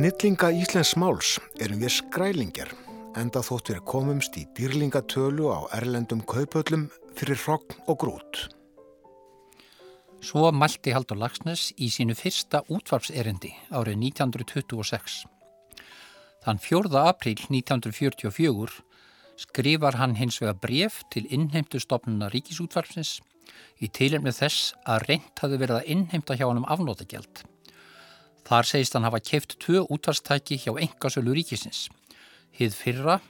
[0.00, 2.70] snillinga Íslensk máls erum við skrælingjar
[3.20, 6.86] enda þótt við komumst í dýrlingatölu á erlendum kaupöllum
[7.18, 8.40] fyrir hrogn og grút.
[10.24, 15.20] Svo mælti Haldur Lagsnes í sínu fyrsta útvarpserendi árið 1926.
[16.48, 16.96] Þann 4.
[17.04, 18.80] apríl 1944
[19.44, 23.18] skrifar hann hins vega bref til innheimtu stopnuna ríkisútvarpsins
[23.84, 27.49] í tilhemni þess að reynt hafi verið að innheimta hjá hann um afnótagjald.
[28.48, 31.88] Þar segist hann hafa keift tvö útvarstæki hjá engasölu ríkisins.
[32.56, 33.20] Hið fyrra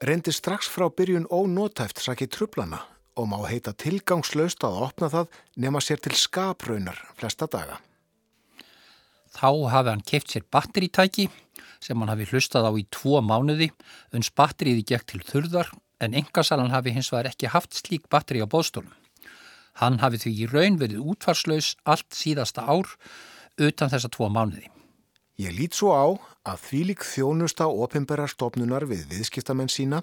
[0.00, 2.78] Reyndi strax frá byrjun ónótæft sakið trublana
[3.20, 7.76] og má heita tilgangslaust að opna það nema sér til skapraunar flesta daga.
[9.36, 11.28] Þá hafi hann keift sér batteritæki
[11.84, 13.70] sem hann hafi hlustað á í tvo mánuði,
[14.16, 15.68] uns batteriði gekk til þurðar
[16.00, 18.92] en engasalan hafi hins vegar ekki haft slík batteri á bóðstólum.
[19.80, 22.88] Hann hafi því í raun verið útvarslaus allt síðasta ár
[23.60, 24.66] utan þessa tvo mánuði.
[25.40, 26.06] Ég lít svo á
[26.50, 30.02] að þvílik þjónusta ofinberarstofnunar við viðskiptamenn sína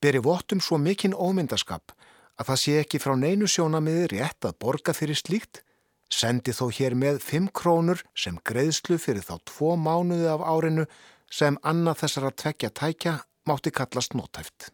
[0.00, 1.92] beri vottum svo mikinn ómyndaskap
[2.40, 5.60] að það sé ekki frá neinu sjónamiði rétt að borga fyrir slíkt,
[6.08, 10.86] sendi þó hér með 5 krónur sem greiðslu fyrir þá tvo mánuði af árinu
[11.32, 13.14] sem annað þessara tvekja tækja
[13.48, 14.70] mátti kallast nótæft.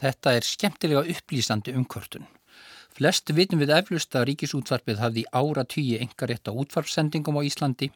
[0.00, 2.26] Þetta er skemmtilega upplýsandi umkvörtun.
[2.94, 7.88] Flest vitum við eflust að ríkisútvarpið hafði ára tíu engarétt á útvarpsendingum á Íslandi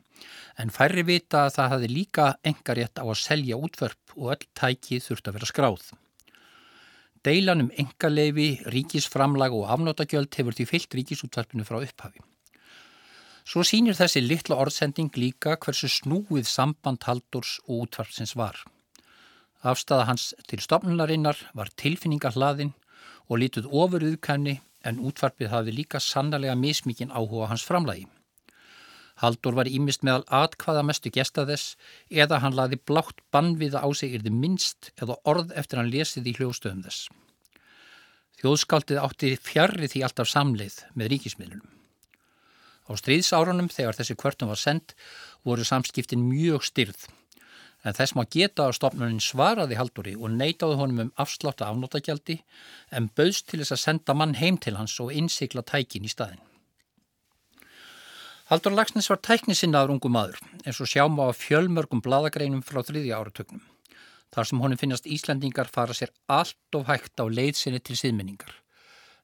[0.59, 4.99] en færri vita að það hafði líka engarétt á að selja útvarp og öll tæki
[5.05, 5.85] þurft að vera skráð.
[7.23, 12.19] Deilan um engaleifi, ríkisframlag og afnótagjöld hefur því fyllt ríkisútvarpinu frá upphafi.
[13.47, 18.59] Svo sínir þessi litla orðsending líka hversu snúið samband haldurs og útvarpsins var.
[19.63, 22.75] Afstæða hans til stopnunarinnar var tilfinningarhlaðin
[23.29, 28.07] og lítið ofurðuðkæmni en útvarpið hafi líka sannlega mismikinn áhuga hans framlagi.
[29.19, 31.75] Haldur var ímist meðal atkvaða mestu gesta þess
[32.09, 36.37] eða hann laði blátt bannviða á sig yrði minnst eða orð eftir hann lesið í
[36.39, 37.09] hljóðstöðum þess.
[38.39, 41.75] Þjóðskaldið átti fjarrri því alltaf samleið með ríkismiðlunum.
[42.89, 44.95] Á stríðsárunum þegar þessi kvörtum var sendt
[45.45, 47.09] voru samskiptin mjög styrð
[47.87, 52.41] en þess má geta að stopnunin svaraði Halduri og neytaði honum um afslátt af afnótagjaldi
[52.91, 56.43] en bauðst til þess að senda mann heim til hans og innsikla tækin í staðin.
[58.49, 63.61] Haldur Lagsnes var tæknisinnaður ungu maður eins og sjáum á fjölmörgum bladagreinum frá þriðja áratögnum.
[64.33, 68.51] Þar sem honum finnast Íslandingar fara sér allt of hægt á leiðsinni til síðmenningar.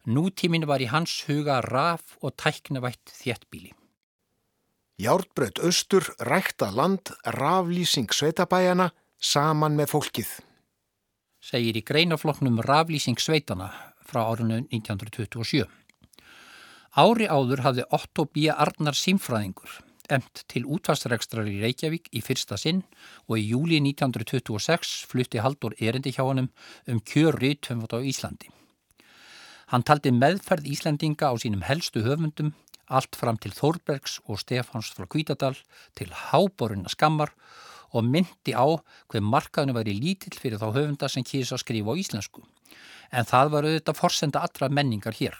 [0.04, 3.72] Nútíminu var í hans huga raf og tæknavætt þéttbíli.
[4.94, 10.28] Járbröð austur, rækta land, raflýsing sveitabæjana saman með fólkið.
[11.42, 13.72] Segir í greinafloknum raflýsing sveitana
[14.06, 15.66] frá árinu 1927.
[16.94, 18.46] Ári áður hafði Otto B.
[18.54, 19.80] Arnar símfræðingur
[20.14, 22.84] emt til útvarsrekstrar í Reykjavík í fyrsta sinn
[23.26, 26.52] og í júli 1926 flutti Haldur erindi hjá honum
[26.86, 28.46] um kjörri töfnvot á Íslandi.
[29.74, 32.54] Hann taldi meðferð Íslandinga á sínum helstu höfundum
[32.88, 35.56] allt fram til Þórbergs og Stefáns frá Kvítadal
[35.96, 37.32] til háboruna skammar
[37.94, 38.66] og myndi á
[39.08, 42.44] hver markaðinu væri lítill fyrir þá höfunda sem kýrsa að skrifa á íslensku.
[43.14, 45.36] En það var auðvitað forsenda allra menningar hér.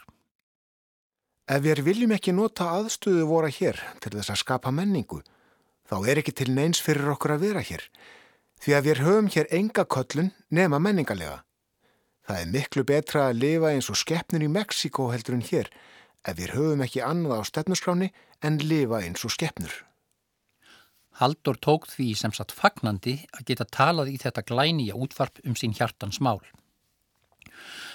[1.45, 5.21] Ef við viljum ekki nota aðstöðu voru hér til þess að skapa menningu,
[5.85, 7.83] þá er ekki til neins fyrir okkur að vera hér,
[8.65, 11.43] því að við höfum hér enga köllun nema menningarlega.
[12.25, 15.69] Það er miklu betra að lifa eins og skeppnir í Mexiko heldur en hér,
[16.25, 18.11] ef við höfum ekki annað á stefnusgráni
[18.45, 19.75] en lifa eins og skeppnur.
[21.21, 25.55] Haldur tók því sem satt fagnandi að geta talað í þetta glæni að útvarp um
[25.59, 26.41] sín hjartans mál.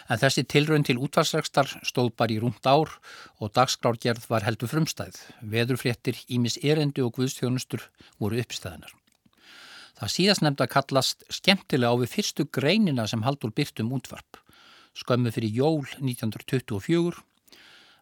[0.10, 2.96] En þessi tilraun til útvarsregstar stóð bara í rúmt ár
[3.38, 5.20] og dagskrárgerð var heldur frumstæð.
[5.44, 7.84] Veðurfréttir, ímis erendu og guðstjónustur
[8.18, 8.96] voru uppstæðinar.
[10.00, 14.40] Það síðast nefnd að kallast skemmtilega á við fyrstu greinina sem Haldur byrt um útvarp.
[14.96, 17.20] Skömmu fyrir jól 1924.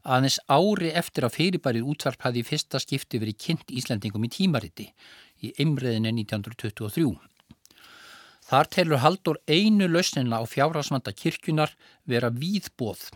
[0.07, 4.85] Aðeins ári eftir að fyrirbærið útvarp hafi í fyrsta skipti verið kynnt Íslandingum í tímariti
[5.43, 7.09] í ymriðinni 1923.
[8.47, 11.73] Þar telur Haldur einu lausnina á fjárhásmanda kirkjunar
[12.07, 13.09] vera víðbóð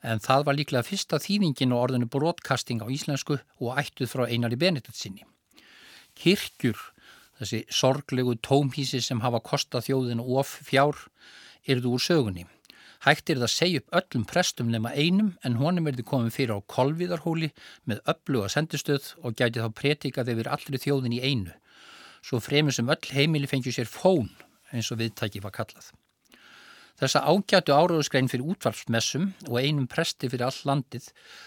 [0.00, 4.56] en það var líklega fyrsta þýðingin og orðinu broadcasting á íslensku og ættuð frá einari
[4.56, 5.26] Benediktssinni.
[6.16, 6.78] Kirkjur,
[7.36, 10.96] þessi sorglegu tómhísi sem hafa kostað þjóðinu of fjár,
[11.68, 12.46] erðu úr sögunni.
[13.00, 16.34] Hægt er það að segja upp öllum prestum nema einum en honum er þið komið
[16.34, 17.48] fyrir á kolviðarhóli
[17.88, 21.54] með öllu að sendistöð og gæti þá pretikað yfir allri þjóðin í einu.
[22.20, 24.28] Svo fremur sem öll heimili fengju sér fón
[24.68, 25.88] eins og viðtæki var kallað.
[27.00, 31.06] Þessa ágætu áraðuskrein fyrir útvarpsmessum og einum presti fyrir all landið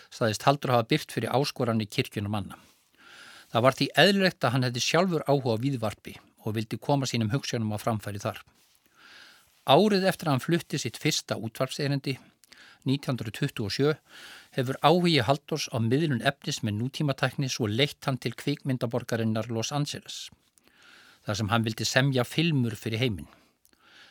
[0.10, 2.58] staðist haldur hafa byrt fyrir áskoran í kirkjunum manna.
[3.54, 7.70] Það var því eðlilegt að hann hefði sjálfur áhuga viðvarpi og vildi koma sínum hugssjónum
[7.70, 8.42] á framfæri þar.
[9.64, 12.18] Árið eftir að hann flutti sitt fyrsta útvarpserendi,
[12.84, 13.94] 1927,
[14.58, 20.28] hefur áhugi Haldors á miðlun efnis með nútímatækni svo leitt hann til kvikmyndaborgarinnar Los Angeles.
[21.24, 23.32] Þar sem hann vildi semja filmur fyrir heiminn.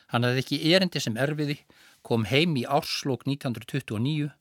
[0.08, 1.58] Hann hafði ekki erendi sem erfiði,
[2.00, 4.32] kom heim í árslokk 1929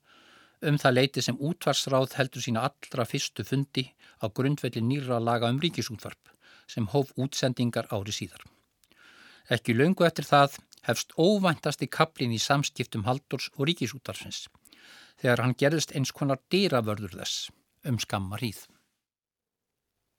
[0.61, 3.87] um það leiti sem útvarsráð heldur sína allra fyrstu fundi
[4.23, 6.31] á grundvelli nýra laga um ríkisútvarp
[6.71, 8.43] sem hóf útsendingar ári síðar.
[9.51, 14.47] Ekki laungu eftir það hefst óvæntasti kaplin í samskiptum Haldurs og ríkisútvarsins
[15.21, 17.49] þegar hann gerðist eins konar dýravörður þess
[17.85, 18.65] um skamma hríð.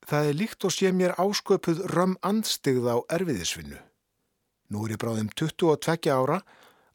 [0.07, 3.79] Það er líkt og sé mér ásköpuð römm andstigð á erfiðisvinnu.
[4.71, 6.41] Nú er ég bráðum 22 ára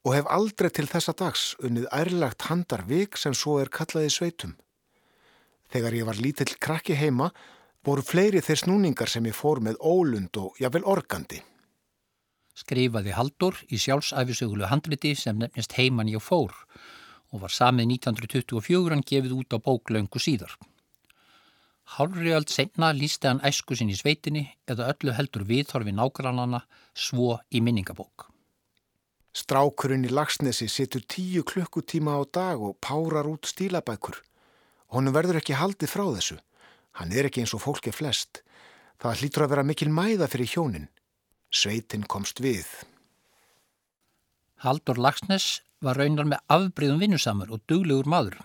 [0.04, 4.56] og hef aldrei til þessa dags unnið ærlagt handarvik sem svo er kallaði sveitum.
[5.72, 7.32] Þegar ég var lítill krakki heima
[7.84, 11.42] voru fleiri þeir snúningar sem ég fór með ólund og jáfnvel organdi.
[12.58, 16.56] Skrifaði Haldur í sjálfsæfisögulu handriti sem nefnist Heimann ég fór
[17.34, 20.56] og var samið 1924 hann gefið út á bóklöngu síðar.
[21.98, 26.64] Hálfriöld senna lísti hann æsku sinn í sveitinni eða öllu heldur viðhorfi nágrannana
[26.96, 28.28] svo í minningabók.
[29.38, 34.18] Strákurinn í Lagsnesi situr tíu klukkutíma á dag og párar út stílabækur.
[34.98, 36.40] Honum verður ekki haldið frá þessu.
[36.98, 38.42] Hann er ekki eins og fólki flest.
[38.98, 40.88] Það hlýtur að vera mikil mæða fyrir hjónin.
[41.54, 42.68] Sveitin komst við.
[44.60, 48.40] Haldur Lagsnes var raunar með afbreyðum vinnusamur og duglegur maður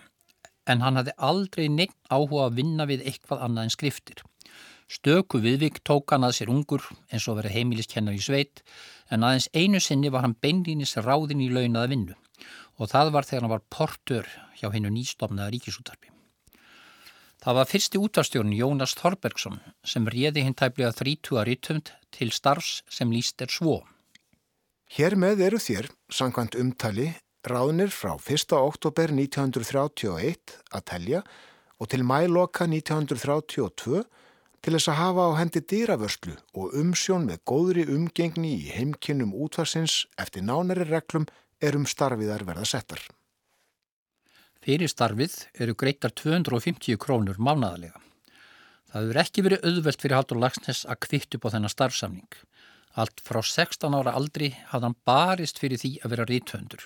[0.69, 4.21] en hann hafði aldrei neitt áhuga að vinna við eitthvað annað en skriftir.
[4.87, 8.63] Stöku viðvik tók hann að sér ungur eins og verið heimiliskennar í sveit
[9.11, 12.15] en aðeins einu sinni var hann beinlýnis ráðin í launaða vinnu
[12.79, 14.29] og það var þegar hann var portur
[14.61, 16.12] hjá hennu nýstofnaða ríkisútarpi.
[17.43, 23.09] Það var fyrsti útvarstjórn Jónas Þorbergsson sem réði hinn tæplega 30 rítumd til starfs sem
[23.11, 23.81] líst er svo.
[24.95, 27.09] Hér með eru þér, sangkvæmt umtali,
[27.43, 28.53] ráðnir frá 1.
[28.55, 31.19] oktober 1931 að telja
[31.83, 34.05] og til mæloka 1932
[34.63, 40.05] til þess að hafa á hendi dýravörslu og umsjón með góðri umgengni í heimkinnum útvarsins
[40.15, 41.27] eftir nánari reglum
[41.59, 43.03] er um starfiðar verða settar.
[44.63, 47.99] Fyrir starfið eru greittar 250 krónur mánaðalega.
[48.87, 52.37] Það hefur ekki verið auðvelt fyrir Haldur Lagsnes að kvitt upp á þennan starfsamning.
[52.95, 56.85] Allt frá 16 ára aldri hafði hann barist fyrir því að vera rítvöndur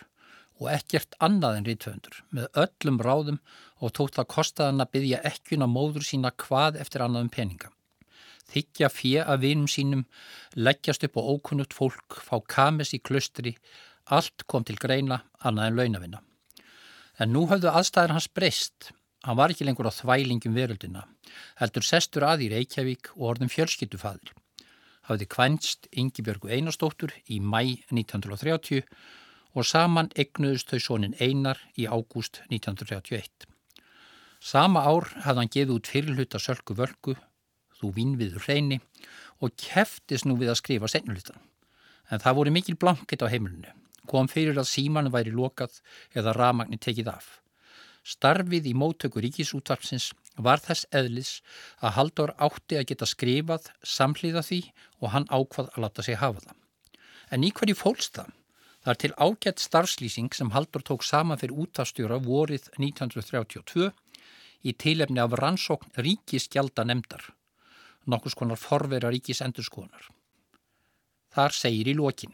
[0.57, 3.37] og ekkert annað en rítvöndur með öllum ráðum
[3.77, 7.69] og tótt að kostaðan að byggja ekkuna móður sína hvað eftir annaðum peninga.
[8.49, 10.07] Þykja fjö að vinum sínum,
[10.55, 13.53] leggjast upp á ókunnugt fólk, fá kames í klustri,
[14.09, 16.23] allt kom til greina annað en launavinna.
[17.17, 18.91] En nú hafðu aðstæðar hans breyst.
[19.25, 21.05] Hann var ekki lengur á þvælingum veröldina,
[21.59, 24.33] heldur sestur að í Reykjavík og orðum fjölskyttufadir.
[25.09, 28.83] Hafði kvænst Yngibjörgu Einarstóttur í mæ 1930
[29.57, 33.47] og saman egnuðust þau sónin Einar í ágúst 1931.
[34.39, 37.15] Sama ár hafði hann gefið út fyrirluta Sölku Völku,
[37.77, 38.79] Þú vinnviður hreini
[39.43, 41.37] og keftist nú við að skrifa senjulitan.
[42.09, 43.69] En það voru mikil blanket á heimilinu.
[44.07, 45.81] Kom fyrir að símanu væri lokað
[46.15, 47.27] eða ramagni tekið af.
[48.07, 50.13] Starfið í móttöku ríkisútvarpsins
[50.47, 51.31] var þess eðlis
[51.83, 54.61] að Haldur átti að geta skrifað samhliða því
[55.01, 56.57] og hann ákvað að láta sig hafa það.
[57.35, 58.33] En í hverju fólst það?
[58.83, 63.89] Það er til ágætt starfslýsing sem Haldur tók sama fyrir útastjóra vorið 1932
[64.63, 67.33] í tilefni af rannsókn ríkiskjalda nefndar
[68.07, 70.07] nokkus konar forvera ríkis endurskoðunar.
[71.35, 72.33] Þar segir í lokin.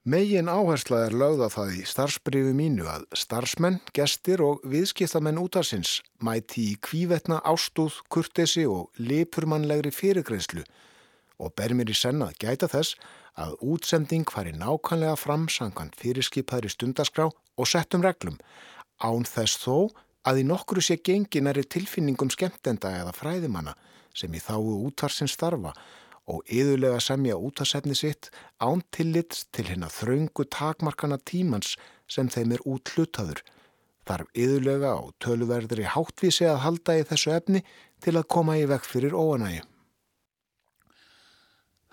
[0.00, 6.70] Megin áhersla er lögða það í starfsbrífu mínu að starfsmenn, gestir og viðskiptamenn útarsins mæti
[6.70, 10.64] í kvívetna ástúð, kurtesi og lipurmannlegri fyrirgreyslu
[11.36, 12.96] og ber mér í senna að gæta þess
[13.36, 18.40] að útsending fari nákvæmlega fram sangant fyrirskipaðri stundaskrá og settum reglum
[19.04, 19.92] án þess þó
[20.24, 23.76] að í nokkru sé genginari tilfinningum skemmtenda eða fræðimanna
[24.16, 25.76] sem í þáu útvarsins starfa
[26.30, 28.30] og yðurlega semja útarsefni sitt
[28.62, 31.74] án tillits til hérna þraungu takmarkana tímans
[32.10, 33.42] sem þeim er út hlutaður.
[34.06, 37.64] Þarf yðurlega á töluverðri háttvísi að halda í þessu efni
[38.02, 39.60] til að koma í vekk fyrir óanægi.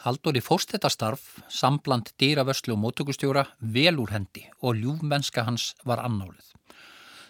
[0.06, 6.53] Haldur í fórstettastarf, sambland dýravörslu og mótökustjóra vel úr hendi og ljúfmennska hans var annálið.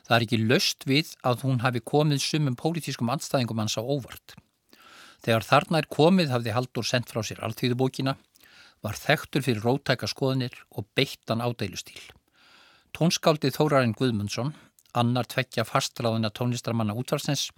[0.07, 4.35] Það er ekki löst við að hún hafi komið sumum pólitískum anstæðingum hans á óvart.
[5.25, 8.15] Þegar þarna er komið hafði Haldur sendt frá sér alltíðubókina,
[8.85, 11.99] var þekktur fyrir rótæka skoðanir og beittan ádeilustíl.
[12.93, 14.53] Tónskáldið Þórarinn Guðmundsson,
[14.97, 17.49] annar tveggja fastráðina tónlistarmanna útvarsnes,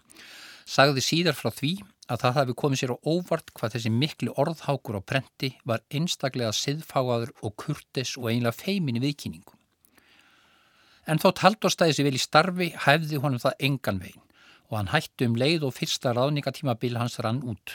[0.70, 1.74] sagði síðar frá því
[2.10, 6.56] að það hafi komið sér á óvart hvað þessi miklu orðhákur á prenti var einstaklega
[6.56, 9.54] siðfáaður og kurtis og einlega feimin í viðkynningu.
[11.10, 14.28] En þótt Halldór stæði sér vel í starfi hæfði honum það engan veginn
[14.70, 17.74] og hann hætti um leið og fyrsta ráðningatímabil hans rann út.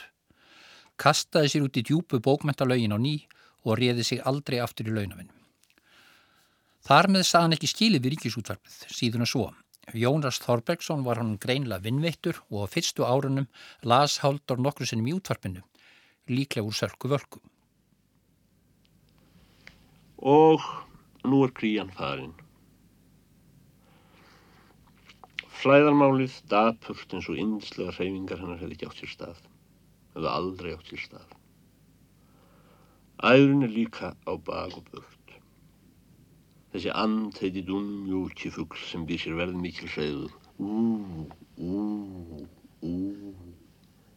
[0.97, 3.17] Kastaði sér út í djúbu bókmentalögin á ný
[3.65, 5.33] og réði sig aldrei aftur í launavinn.
[6.85, 9.47] Þar með sað hann ekki skilið við ríkisútvarpið síðan og svo.
[9.93, 13.49] Jónas Þorbergsson var hann greinlega vinnveittur og á fyrstu árunum
[13.83, 15.65] las Haldur nokkru sinnum í útvarpinu,
[16.29, 17.43] líklega úr sörku völku.
[20.21, 20.63] Og
[21.25, 22.33] nú er krían farin.
[25.54, 29.42] Flæðarmálið dapurt eins og innslega hreyfingar hennar hefði ekki átt sér stað.
[30.16, 31.34] Hefði aldrei átt sér stað.
[33.25, 35.37] Æðurinn er líka á bak og burt.
[36.75, 40.32] Þessi and heiti Dunmjúki fuggl sem býr sér verð mikil hreyður.
[40.58, 41.28] Ú,
[41.62, 41.82] ú,
[42.82, 42.94] ú,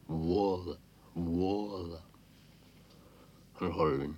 [0.10, 0.77] voða,
[1.13, 2.01] voða.
[3.60, 4.17] Hann er horfinn.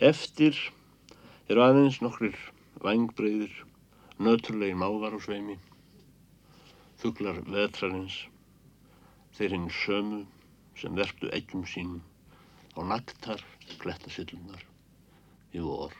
[0.00, 0.56] Eftir
[1.52, 2.40] eru aðeins nokkrir
[2.80, 3.52] vangbreiðir
[4.22, 5.58] nöturlegin mávar á sveimi,
[7.02, 8.22] þuglar vetrarins,
[9.36, 10.22] þeir hinn sömu
[10.78, 11.98] sem verktu eggjum sín
[12.76, 13.42] á naktar
[13.82, 14.62] klettasillunar
[15.52, 15.92] í vor.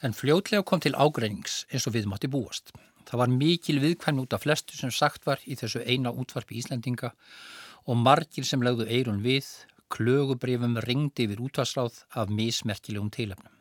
[0.00, 2.72] En fljótlega kom til ágreinings eins og við mátti búast.
[3.04, 7.12] Það var mikil viðkvæm út af flestu sem sagt var í þessu eina útvarpi Íslandinga
[7.84, 9.48] og margir sem legðu eirun við,
[9.92, 13.59] klögubrifum ringdi yfir útvarsráð af mismerkilegum tilefnum.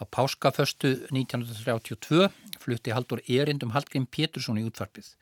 [0.00, 2.30] Á páskaföstu 1932
[2.60, 5.12] flutti Haldur erindum Hallgrim Pétursson í útvarpið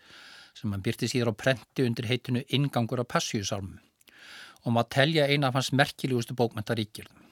[0.55, 3.81] sem hann byrti síðar á prenti undir heitinu Ingangur á Passíusálmum
[4.63, 7.27] og maður telja eina af hans merkilegustu bókmentaríkjörðum.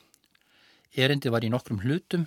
[0.97, 2.27] Erindi var í nokkrum hlutum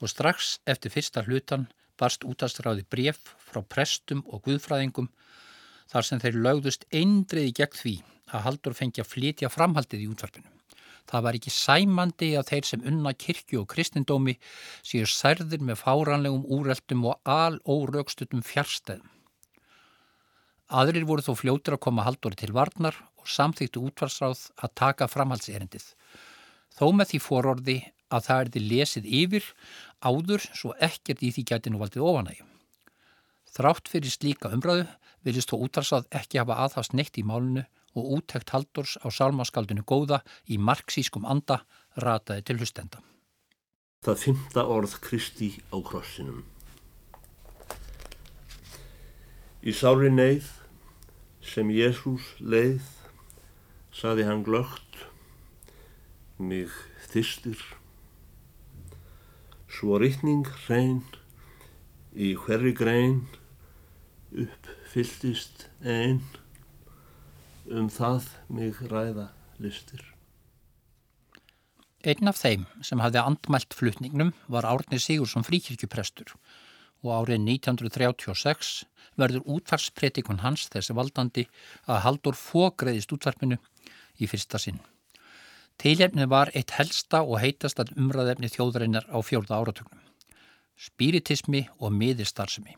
[0.00, 1.68] og strax eftir fyrsta hlutan
[2.00, 5.10] barst útastráði bref frá prestum og guðfræðingum
[5.92, 7.96] þar sem þeir lögðust eindriði gegn því
[8.32, 10.53] að Haldur fengi að flytja framhaldið í útvarpinu.
[11.10, 14.36] Það var ekki sæmandi að þeir sem unna kirkju og kristindómi
[14.86, 19.10] séu særðir með fáranlegum úreltum og alórögstutum fjárstæðum.
[20.74, 25.84] Aðrir voru þó fljótur að koma haldóri til varnar og samþýttu útvarsráð að taka framhaldserindið.
[26.74, 27.76] Þó með því fororði
[28.08, 29.46] að það erði lesið yfir
[30.00, 32.50] áður svo ekkert í því gæti nú valdið ofanægjum.
[33.54, 34.88] Þrátt fyrir slíka umræðu
[35.24, 40.20] vilist þó útvarsráð ekki hafa aðhast neitt í málunu og úttækt Haldors á sálmáskaldinu góða
[40.50, 41.62] í marxískum anda
[41.96, 43.02] rataði til hlustenda.
[44.04, 46.42] Það fymta orð Kristi á krossinum.
[49.64, 50.50] Í sári neyð
[51.40, 52.84] sem Jésús leið,
[53.94, 54.98] saði hann glögt,
[56.36, 56.72] mig
[57.08, 57.60] þystir.
[59.70, 61.00] Svo rittning hrein,
[62.12, 63.22] í hverri grein,
[64.34, 66.20] uppfylltist einn,
[67.70, 69.28] um það mig ræða
[69.62, 70.02] listir.
[72.04, 76.34] Einn af þeim sem hafði andmælt flutningnum var Árni Sigursson fríkirkjuprestur
[77.04, 78.72] og árið 1936
[79.20, 81.46] verður útvarspretikun hans þessi valdandi
[81.88, 83.58] að Haldur fógreðist útvarpinu
[84.20, 84.80] í fyrsta sinn.
[85.80, 90.00] Tilefnið var eitt helsta og heitasta umræðefni þjóðarinnar á fjórða áratögnum.
[90.76, 92.76] Spiritismi og miðistarsmi.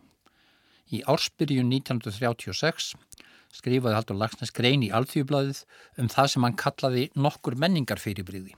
[0.94, 2.94] Í ársbyrjun 1936
[3.56, 5.62] skrifaði Haldur Lagsnes grein í Alþjóðbladið
[6.02, 8.54] um það sem hann kallaði nokkur menningar fyrirbríði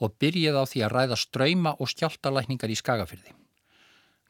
[0.00, 3.34] og byrjaði á því að ræða ströyma og skjáltalækningar í skagafyrði.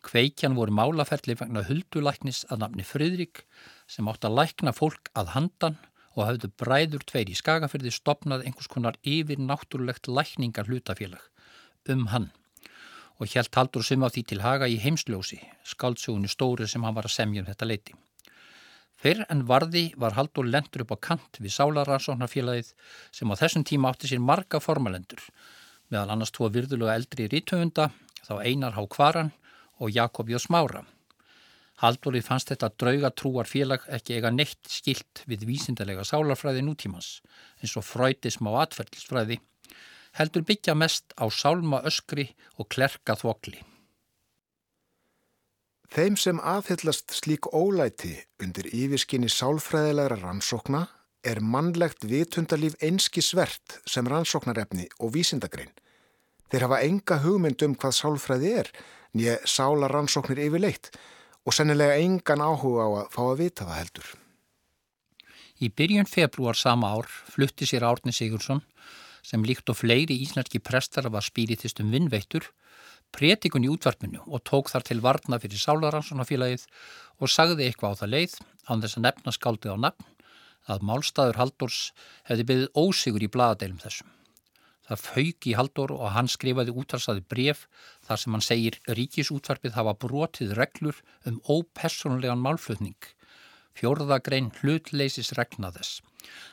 [0.02, 3.44] Kveikjan voru málaferli vegna huldulæknis að nafni Fröðrik
[3.90, 5.78] sem átt að lækna fólk að handan
[6.16, 11.22] og hafðu bræður tveir í skagafyrði stopnað einhvers konar yfir náttúrulegt lækningar hlutafélag
[11.92, 12.30] um hann
[13.20, 17.04] og helt Haldur sum á því til haga í heimsljósi, skáldsögunu stóri sem hann var
[17.04, 17.92] að semja um þetta leiti.
[19.00, 22.74] Fyrr en varði var Haldur lendur upp á kant við Sálarrannsóknarfélagið
[23.16, 25.22] sem á þessum tíma átti sér marga formalendur,
[25.88, 27.88] meðal annars tvo virðulega eldri rítöfunda,
[28.26, 29.32] þá Einar Há Kvaran
[29.80, 30.84] og Jakob Jó Smára.
[31.80, 37.22] Haldurði fannst þetta draugatrúar félag ekki eiga neitt skilt við vísindarlega sálarfræði nútímans,
[37.64, 39.40] eins og fröytism á atferðlisfræði,
[40.20, 42.28] heldur byggja mest á sálma öskri
[42.60, 43.64] og klerka þvokli.
[45.90, 50.84] Þeim sem aðhyllast slík ólæti undir yfirskinni sálfræðilegra rannsókna
[51.26, 55.72] er mannlegt vitundalíf einski svert sem rannsóknarefni og vísindagrein.
[56.46, 58.70] Þeir hafa enga hugmynd um hvað sálfræði er,
[59.18, 60.92] nýja sálarannsóknir yfirleitt
[61.42, 64.08] og sennilega engan áhuga á að fá að vita það heldur.
[65.58, 68.62] Í byrjun februar sama ár flutti sér Árni Sigursson
[69.26, 72.46] sem líkt og fleiri íslenski prestar var spiritistum vinnveittur
[73.16, 76.66] prétikun í útvarpinu og tók þar til varna fyrir Sálaranssonafélagið
[77.20, 78.38] og sagði eitthvað á það leið
[78.70, 80.08] án þess að nefna skáldið á nafn
[80.70, 81.82] að málstæður Haldórs
[82.28, 84.10] hefði byggðið ósigur í bladadeilum þessum.
[84.90, 87.66] Það fauk í Haldór og hann skrifaði útvarsaði bref
[88.06, 90.98] þar sem hann segir ríkisútvarpið hafa brotið reglur
[91.30, 92.98] um ópersonlegan málflutning.
[93.78, 96.00] Fjórðagrein hlutleysis regna þess.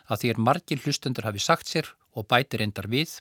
[0.06, 3.18] Að því er margir hlustendur hafi sagt sér og bætir endar við.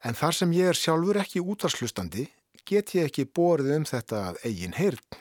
[0.00, 2.28] En þar sem ég er sjálfur ekki útvarslustandi
[2.70, 5.18] get ég ekki borðið um þetta af eigin heyrn.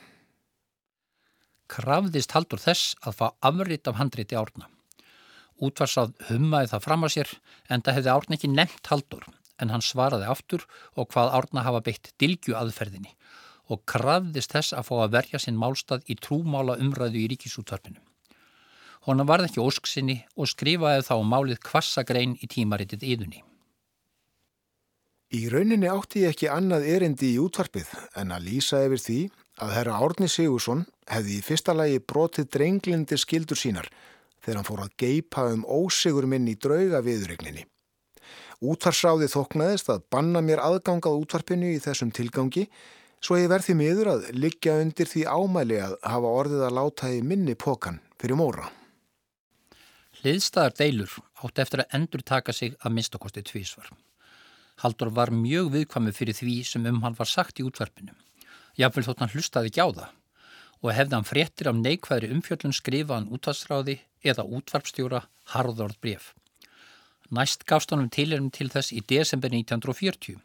[1.70, 4.70] Krafðist Haldur þess að fá afrit af handriti árna.
[5.60, 7.34] Útvarsað hummaði það fram að sér
[7.70, 9.28] en það hefði árna ekki nefnt Haldur
[9.60, 10.64] en hann svaraði aftur
[10.96, 13.12] og hvað árna hafa beitt dilgju aðferðinni
[13.70, 18.00] og krafðist þess að fá að verja sinn málstað í trúmála umræðu í ríkisútvarpinu.
[19.06, 23.44] Hona varð ekki ósksinni og skrifaði þá málið kvassagrein í tímaritið yðunni.
[25.30, 29.18] Í rauninni átti ég ekki annað erindi í útvarpið en að lýsa yfir því
[29.62, 33.92] að herra Árni Sigursson hefði í fyrsta lagi brotið drenglindi skildur sínar
[34.42, 37.68] þegar hann fór að geipa um ósigur minn í drauga viðregninni.
[38.66, 42.66] Útvarsráði þoknaðist að banna mér aðgangað útvarpinu í þessum tilgangi
[43.22, 47.22] svo ég verði miður að liggja undir því ámæli að hafa orðið að láta í
[47.22, 48.72] minni pokan fyrir móra.
[50.24, 53.94] Hliðstæðar deilur átti eftir að endur taka sig að minnstakosti tvísvar.
[54.80, 58.14] Haldur var mjög viðkvami fyrir því sem um hann var sagt í útvarpinu.
[58.80, 60.16] Jáfnvel þótt hann hlustaði ekki á það
[60.80, 66.30] og hefði hann fréttir af neikvæðri umfjöllun skrifaðan útvarsráði eða útvarpstjóra harðorð bref.
[67.36, 70.40] Næst gafst honum tilhörnum til þess í desember 1940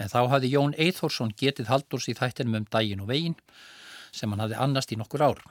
[0.00, 3.36] en þá hafði Jón Eithórsson getið Haldurs í þættinum um daginn og veginn
[4.16, 5.44] sem hann hafði annast í nokkur ár.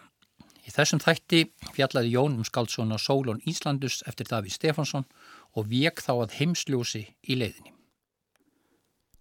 [0.65, 1.43] Í þessum þætti
[1.77, 5.05] fjallaði Jón um skáldsona Sólón Íslandus eftir Davíð Stefansson
[5.53, 7.74] og vek þá að heimsljósi í leiðinni.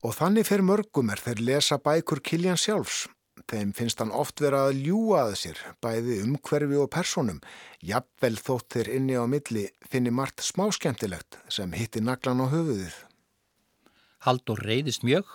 [0.04, 3.06] Og þannig fer mörgum er þeir lesa bækur Kiljan sjálfs
[3.50, 7.40] Þeim finnst hann oft vera að ljúa að sér, bæði umhverfi og personum.
[7.84, 12.94] Jafnvel þótt þeir inni á milli finni margt smáskemtilegt sem hitti naglan á höfuðið.
[14.24, 15.28] Haldur reyðist mjög,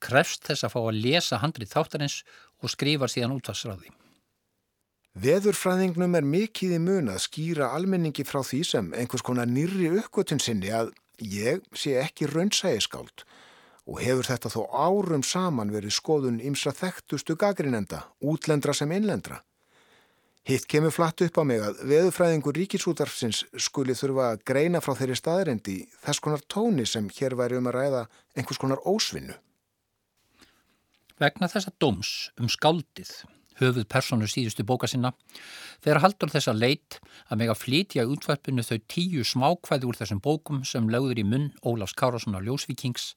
[0.00, 2.22] krefst þess að fá að lesa handrið þáttarins
[2.62, 3.92] og skrifar síðan útvarsráði.
[5.12, 10.40] Veðurfræðingnum er mikið í mun að skýra almenningi frá því sem einhvers konar nýri uppgötun
[10.40, 13.26] sinni að ég sé ekki raunsægiskáld
[13.88, 19.40] og hefur þetta þó árum saman verið skoðun ymsra þekktustu gagrinenda, útlendra sem innlendra.
[20.42, 25.18] Hitt kemur flatt upp á mig að veðufræðingur ríkisútarfsins skuli þurfa að greina frá þeirri
[25.18, 28.00] staðrendi þess konar tóni sem hér væri um að ræða
[28.34, 29.36] einhvers konar ósvinnu.
[31.22, 33.12] Vegna þessa dóms um skáldið
[33.62, 35.12] höfuð personu síðustu bóka sinna,
[35.84, 36.98] þegar haldur þessa leit
[37.28, 41.48] að meg að flytja útvarpinu þau tíu smákvæði úr þessum bókum sem lögður í munn
[41.62, 43.12] Ólafs Kárásson á Ljósvíkings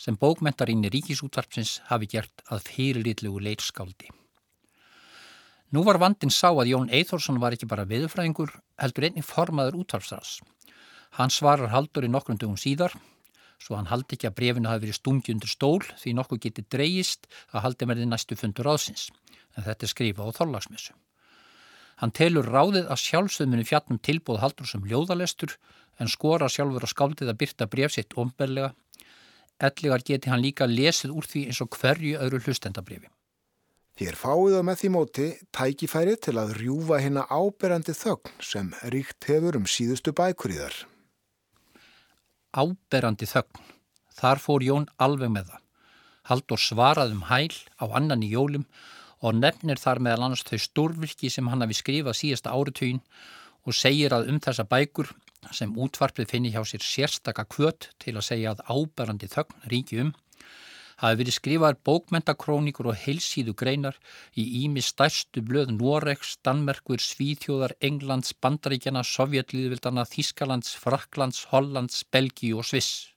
[0.00, 4.10] sem bókmentarinn í ríkisútvarpsins hafi gert að fyrirlitlugu leitskáldi.
[5.70, 8.50] Nú var vandin sá að Jón Eithórsson var ekki bara viðfræðingur,
[8.82, 10.40] heldur einnig formaður útvarpsrás.
[11.14, 12.96] Hann svarar haldur í nokkrum dögum síðar
[13.60, 17.28] svo hann haldi ekki að brefinu hafi verið stungi undir stól því nokkuð geti dreyist
[17.52, 19.10] að haldi því næstu fundur áðsins
[19.56, 20.96] en þetta er skrifa á þorlagsmessu.
[22.00, 25.56] Hann telur ráðið að sjálfsögmunni fjallum tilbúð haldur sem ljóðalestur
[26.00, 28.72] en skora sjálfur að skáldið að byrta bref sitt omberlega.
[29.60, 33.10] Ellegar geti hann líka lesið úr því eins og hverju öðru hlustendabrifi.
[34.00, 39.26] Þér fáið á með því móti tækifæri til að rjúfa hérna áberandi þögn sem ríkt
[39.28, 40.78] hefur um síðustu bækur í þar.
[42.56, 43.60] Áberandi þögn.
[44.16, 45.66] Þar fór Jón alveg með það.
[46.30, 48.64] Haldur svarað um hæl á annan í jólum
[49.20, 53.02] og nefnir þar meðal annars þau stórvirki sem hann hafi skrifað síðasta áritugin
[53.68, 55.12] og segir að um þessa bækur
[55.56, 60.14] sem útvarpið finni hjá sér sérstaka kvöt til að segja að áberandi þögn ríki um
[61.00, 63.96] hafi verið skrifaðar bókmentakrónikur og heilsíðu greinar
[64.36, 72.68] í ími stærstu blöð Noregs, Danmerkur, Svíþjóðar, Englands, Bandaríkjana, Sovjetlíðvildana, Þískalands, Fraklands, Hollands, Belgíu og
[72.68, 73.09] Sviss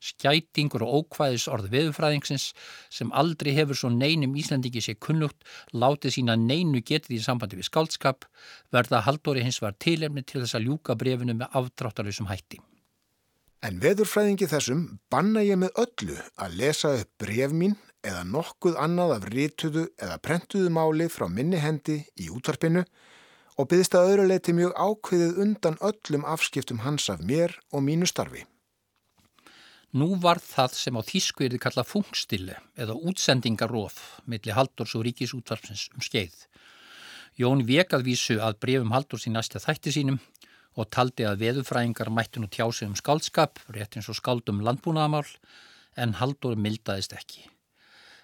[0.00, 2.50] skætingur og ókvæðis orð veðufræðingsins
[2.92, 7.68] sem aldrei hefur svo neinum Íslandingi sé kunnugt látið sína neinu getið í sambandi við
[7.68, 8.26] skaldskap
[8.72, 12.60] verða haldóri hins var tilefni til þess að ljúka brefinu með aftráttarlausum hætti.
[13.60, 19.16] En veðurfræðingi þessum banna ég með öllu að lesa upp bref mín eða nokkuð annað
[19.18, 22.86] af rítuðu eða prentuðu máli frá minni hendi í útvarpinu
[23.60, 28.08] og byggðist að öðru leiti mjög ákveðið undan öllum afskiptum hans af mér og mínu
[28.08, 28.46] starfi.
[29.90, 33.96] Nú var það sem á þýsku er þið kalla fungstille eða útsendingarof
[34.30, 36.36] millir Haldurs og Ríkisútvarpsins um skeið.
[37.34, 40.20] Jón vekað vísu að brefum Haldurs í næsta þætti sínum
[40.78, 45.26] og taldi að veðufræðingar mættu nú tjási um skaldskap, rétt eins og skaldum landbúnaðamál,
[45.98, 47.48] en Haldur mildaðist ekki.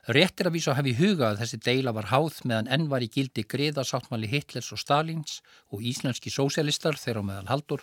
[0.06, 3.10] Réttir að vísa að hefi hugað að þessi deila var háð meðan enn var í
[3.10, 5.40] gildi griðasáttmáli Hitlers og Stalins
[5.74, 7.82] og íslenski sósialistar þeirra meðal Haldur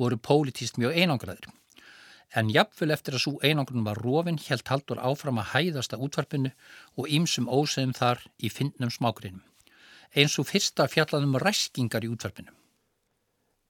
[0.00, 1.50] voru pólitíst mjög einangraðir.
[2.36, 6.52] En jafnvel eftir að svo einangrun var rofin held Haldur áfram að hæðasta útvarpinu
[6.96, 9.44] og ýmsum ósegum þar í fyndnum smágrinum.
[10.12, 12.52] Eins og fyrsta fjallaðum ræskingar í útvarpinu.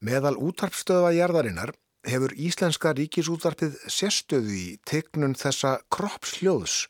[0.03, 1.75] Meðal útvarpstöða jarðarinnar
[2.07, 6.87] hefur Íslenska ríkisútvarpið sérstöðu í tegnun þessa kroppsljóðs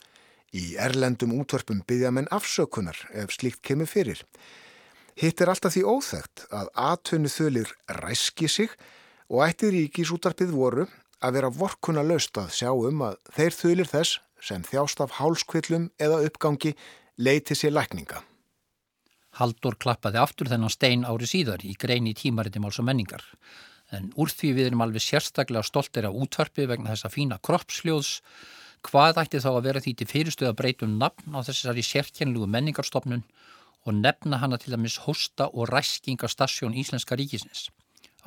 [0.56, 4.22] Í erlendum útvarpum byggja menn afsökunar ef slíkt kemur fyrir.
[5.18, 8.72] Hitt er alltaf því óþægt að aðtönu þölir ræski sig
[9.28, 10.86] og ættir ríkisútarpið voru
[11.24, 15.88] að vera vorkuna löst að sjá um að þeir þölir þess sem þjást af hálskvillum
[15.98, 16.74] eða uppgangi
[17.18, 18.22] leiti sér lækninga.
[19.38, 23.24] Haldur klappaði aftur þennan stein ári síðar í grein í tímariti máls og menningar.
[23.90, 28.18] En úr því við erum alveg sérstaklega stoltir af útvarpi vegna þessa fína kroppsljóðs
[28.86, 33.24] Hvað ætti þá að vera því til fyrirstöða breytum nafn á þessari sérkjænlugu menningarstofnun
[33.86, 37.68] og nefna hana til dæmis hosta og ræskingastasjón Íslenska ríkisins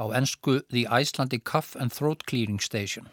[0.02, 3.08] á ennsku The Icelandic Cough and Throat Clearing Station.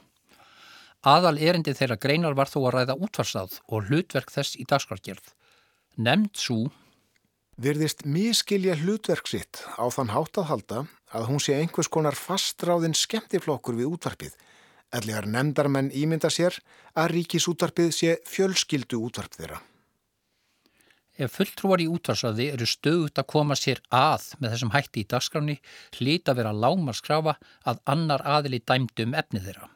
[1.04, 5.34] Aðal erindi þeirra greinar var þó að ræða útvarsáð og hlutverk þess í dagskargerð.
[6.00, 6.70] Nemnd svo
[7.58, 12.94] Virðist miskilja hlutverk sitt á þann hátt að halda að hún sé einhvers konar fastráðin
[12.94, 14.36] skemmtiflokkur við útvarpið
[14.88, 16.54] Ellegar nefndarmenn ímynda sér
[16.96, 19.58] að ríkisútvarpið sé fjölskyldu útvarp þeirra.
[21.18, 25.56] Ef fulltrúar í útvarsraði eru stöðut að koma sér að með þessum hætti í dagskráni,
[25.98, 27.34] hlýta vera lámarskrafa
[27.66, 29.66] að annar aðili dæmdu um efni þeirra.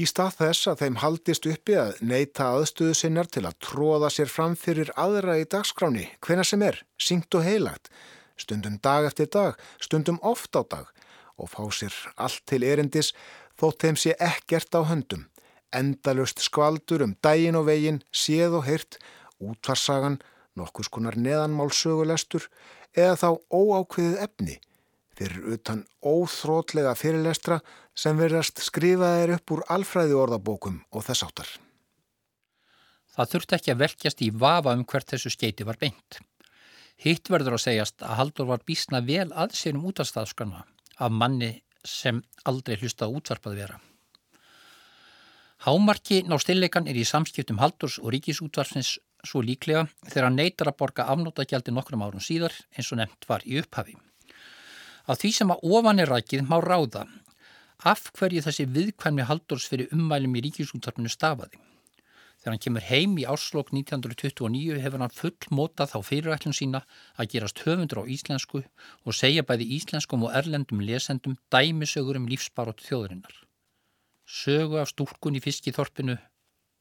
[0.00, 4.30] Í stað þess að þeim haldist uppi að neyta aðstöðu sinnar til að tróða sér
[4.32, 7.90] fram fyrir aðra í dagskráni, hvena sem er, syngt og heilagt,
[8.40, 10.88] stundum dag eftir dag, stundum oft á dag
[11.40, 13.12] og fá sér allt til erindis
[13.60, 15.26] þótt þeim sé ekkert á höndum,
[15.74, 19.00] endalust skvaldur um dægin og vegin, séð og hyrt,
[19.40, 20.18] útvarsagan,
[20.58, 22.48] nokkus konar neðanmálsögulestur
[22.96, 24.58] eða þá óákveðið efni
[25.20, 27.60] fyrir utan óþrótlega fyrirlestra
[27.96, 31.50] sem verðast skrifaðir upp úr alfræði orðabókum og þess áttar.
[33.10, 36.20] Það þurfti ekki að velkjast í vafa um hvert þessu skeiti var beint.
[37.00, 40.64] Hitt verður að segjast að Haldur var bísna vel aðsynum útastafskana
[41.00, 41.52] af manni
[41.84, 43.78] sem aldrei hlustað útvarpað vera.
[45.64, 48.94] Hámarki ná stillekan er í samskiptum Haldurs og ríkisútvarfins
[49.26, 53.44] svo líklega þegar hann neytar að borga afnótagjaldi nokkrum árum síðar eins og nefnt var
[53.46, 53.96] í upphafi.
[55.10, 57.06] Af því sem að ofan er rækið má ráða
[57.84, 61.58] af hverju þessi viðkvæmni Haldurs fyrir ummælum í ríkisútvarfinu stafaði.
[62.40, 66.80] Þegar hann kemur heim í áslokk 1929 hefur hann full mótað þá fyrirætlun sína
[67.20, 68.62] að gerast höfundur á íslensku
[69.04, 73.34] og segja bæði íslenskum og erlendum lesendum dæmisögur um lífsbarótt þjóðurinnar.
[74.24, 76.16] Sögu af stúrkun í fiskiþorpinu,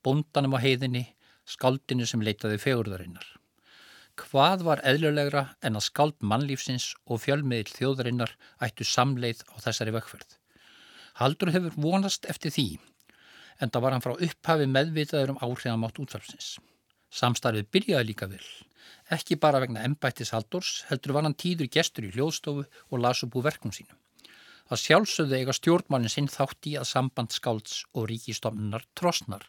[0.05, 1.09] bondanum á heiðinni,
[1.49, 3.25] skaldinu sem leitaði fegurðarinnar.
[4.19, 8.35] Hvað var eðlulegra en að skald mannlífsins og fjölmiðil þjóðurinnar
[8.65, 10.35] ættu samleið á þessari vökkferð?
[11.19, 12.67] Haldur hefur vonast eftir því
[13.59, 16.57] en það var hann frá upphafi meðvitaður um áhrifamátt útvarpsins.
[17.09, 18.45] Samstarfið byrjaði líka vel,
[19.15, 23.35] ekki bara vegna embættis Haldors, heldur var hann tíður gestur í hljóðstofu og las upp
[23.39, 23.97] úr verkum sínum.
[24.69, 29.47] Það sjálfsögðu eiga stjórnmálinn sinn þátt í að samband skálds og ríkistofnunar trosnar.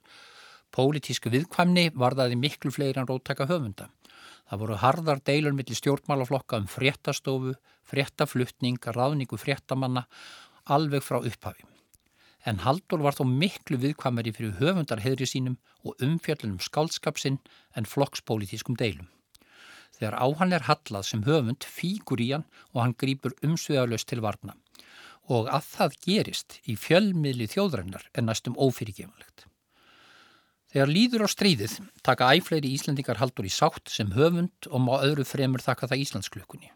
[0.75, 3.89] Pólitísku viðkvæmni varðaði miklu fleiri en róttaka höfunda.
[4.51, 7.57] Það voru harðar deilur millir stjórnmálaflokka um fréttastofu,
[7.87, 10.07] fréttaflutning, ráðningu fréttamanna,
[10.67, 11.71] alveg frá upphafi
[12.49, 17.39] en Haldur var þó miklu viðkvamari fyrir höfundarheðri sínum og umfjöllunum skálskapsinn
[17.77, 19.09] en flokkspolítískum deilum.
[19.97, 24.25] Þegar á hann er hallað sem höfund fíkur í hann og hann grýpur umsvegarlaust til
[24.25, 24.57] varna
[25.31, 29.45] og að það gerist í fjölmiðli þjóðrænar er næstum ófyrirgefanlegt.
[30.71, 31.73] Þegar líður á stríðið
[32.07, 36.71] taka æfleiri Íslandingar Haldur í sátt sem höfund og má öðru fremur þakka það Íslandsklökunni.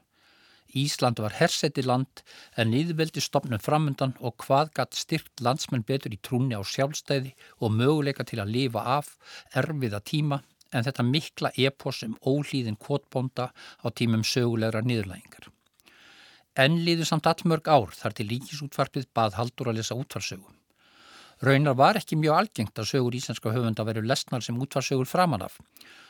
[0.74, 2.24] Ísland var hersetti land
[2.58, 7.76] en niðurveldi stopnum framöndan og hvað gatt styrkt landsmenn betur í trúni á sjálfstæði og
[7.78, 9.12] möguleika til að lifa af
[9.54, 10.40] erfiða tíma
[10.74, 15.46] en þetta mikla epos um ólíðin kvotbonda á tímum sögulegra niðurlægingar.
[16.58, 20.50] En líður samt allmörg ár þar til líkisútvarpið bað haldur að lesa útvarsögum.
[21.44, 25.58] Raunar var ekki mjög algengt að sögur íslenska höfunda veru lesnar sem útvarsögur framanaf.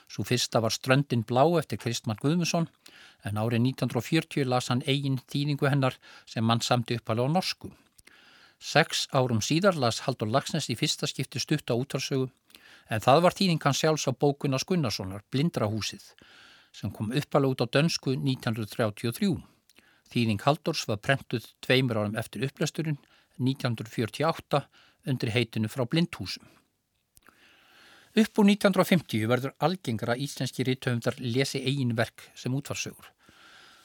[0.07, 2.69] Svo fyrsta var Ströndin blá eftir Kristmann Guðmusson
[3.27, 5.97] en árið 1940 las hann eigin þýðingu hennar
[6.31, 7.73] sem mann samti uppalega á norsku.
[8.61, 12.31] Seks árum síðar las Haldur Lagsnes í fyrsta skipti stutt á útvarsögu
[12.93, 16.05] en það var þýðing hann sjálfs á bókunna Skunnarssonar, Blindrahúsið,
[16.71, 19.35] sem kom uppalega út á dönsku 1933.
[20.15, 23.01] Þýðing Haldurs var prentuð tveimur árum eftir upplösturinn
[23.41, 24.63] 1948
[25.07, 26.45] undir heitinu frá Blindhúsum.
[28.15, 33.09] Upp úr 1950 verður algengra íslenski rítöfundar lesi eigin verk sem útvarsögur.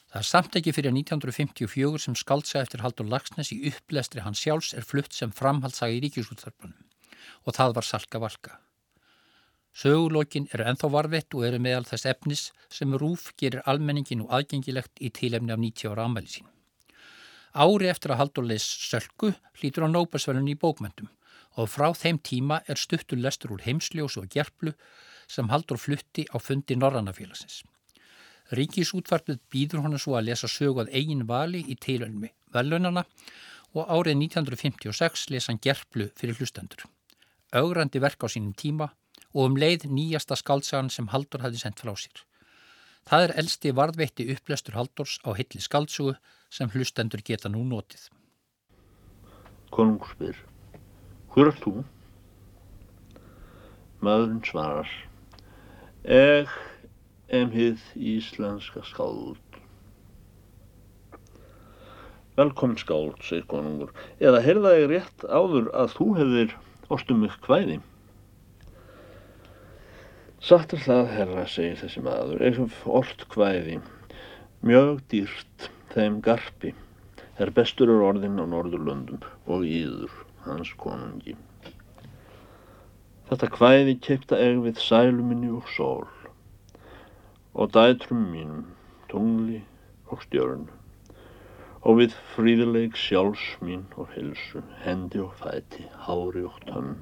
[0.10, 4.76] Það er samt ekki fyrir 1954 sem skaldsa eftir Haldur Lagsnes í upplestri hans sjálfs
[4.78, 6.86] er flutt sem framhaldsaga í ríkjusúttarpunum
[7.46, 8.60] og það var Salka Valka.
[9.74, 14.98] Sögulókin eru enþá varvett og eru meðal þess efnis sem Rúf gerir almenningin og aðgengilegt
[15.02, 16.50] í tílefni af 90 ára ámæli sín.
[17.54, 21.10] Ári eftir að Haldur leys Sölku hlýtur á Nóbersverðunni í bókmyndum
[21.58, 24.76] og frá þeim tíma er stuttur lestur úr heimsljós og gerplu
[25.28, 27.64] sem Haldur flutti á fundi Norrannafélagsins.
[28.54, 33.04] Ríkisútvarpið býður hana svo að lesa sögu að eigin vali í teilunmi velunana
[33.78, 36.86] og árið 1956 lesa hann gerplu fyrir hlustendur.
[37.54, 38.90] Augrandi verk á sínum tíma
[39.34, 42.26] og um leið nýjasta skaldsagan sem Haldur hafði sendt frá sér.
[43.10, 46.12] Það er elsti varðveitti upplestur Haldurs á hilli skaldsugu
[46.54, 48.04] sem hlustendur geta nú notið.
[49.74, 50.38] Konungur spyr,
[51.34, 51.74] hver er þú?
[54.06, 54.92] Maðurinn svarar,
[56.06, 56.54] Eg
[57.34, 59.58] en hið íslenska skáld.
[62.38, 63.90] Velkomin skáld, segir konungur,
[64.22, 66.56] eða heyrða ég rétt áður að þú hefðir
[66.94, 67.82] ostum mig hvæði?
[70.50, 73.76] Satt er það, herra, segir þessi maður, og orrt hvæði,
[74.66, 76.72] mjög dýrt þeim garpi,
[77.38, 80.16] er bestur er orðin á Norðurlöndum og íður
[80.48, 81.36] hans konungi.
[83.30, 86.10] Þetta hvæði keipta eg við sæluminni og sól
[87.54, 88.66] og dætrum mínum,
[89.14, 89.62] tungli
[90.10, 90.74] og stjörnu.
[91.86, 96.96] Og við fríðileg sjálfs mín og hilsu, hendi og fæti, hári og tönn.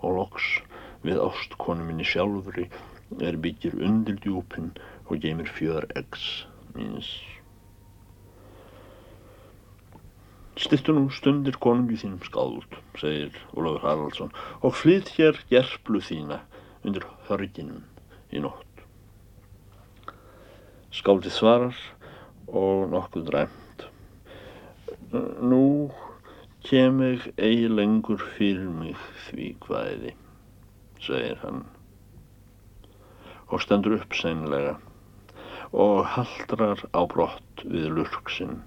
[0.00, 0.54] Og loks
[1.02, 2.68] við ástkonu minni sjálfri
[3.20, 4.72] er byggir undir djúpin
[5.08, 7.10] og geymir fjör eggs míns.
[10.62, 16.42] Stittu nú stundir konungi þínum skáld, segir Ólafur Haraldsson, og flytt hér gerflu þína
[16.84, 17.82] undir hörginum
[18.32, 18.84] í nótt.
[20.92, 21.78] Skáldið svarar
[22.52, 23.86] og nokkuð dræmt.
[25.40, 25.90] Nú
[26.64, 30.12] kem ég eigi lengur fyrir mig því hvaðiði,
[31.02, 31.64] segir hann
[33.48, 34.76] og stendur upp seinlega
[35.72, 38.60] og haldrar á brott við lurksinn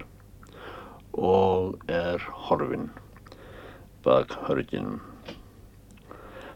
[1.16, 2.90] og er horfinn
[4.06, 5.00] bak hörginum.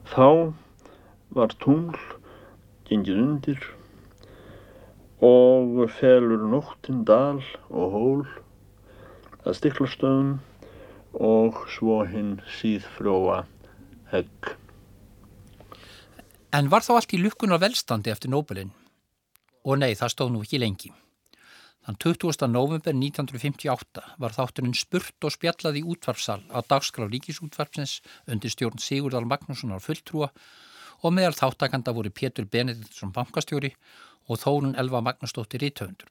[0.09, 0.53] Þá
[1.33, 1.97] var tungl
[2.89, 3.67] gengið undir
[5.25, 8.23] og felur nóttinn dal og hól
[9.45, 10.35] að stiklastöðum
[11.13, 13.43] og svo hinn síðfróa
[14.13, 14.55] hegg.
[16.49, 18.71] En var þá allt í lukkunar velstandi eftir Nobelin?
[19.69, 20.89] Og nei, það stóð nú ekki lengi.
[21.85, 22.47] Þann 20.
[22.49, 29.29] november 1958 var þátturinn spurt og spjallað í útvarpsal á dagskrá ríkisútvarpsins undir stjórn Sigurdal
[29.29, 30.31] Magnússonar fulltrúa
[31.05, 33.75] og meðal þáttakanda voru Pétur Benediktsson bankastjóri
[34.25, 36.09] og Þórun Elva Magnustóttir í töfundur.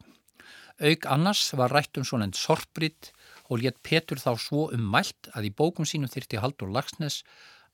[0.79, 3.11] Auk annars var rætt um svona en sorpritt
[3.51, 7.25] og létt Petur þá svo um mælt að í bókum sínum þyrti Haldur Lagsnes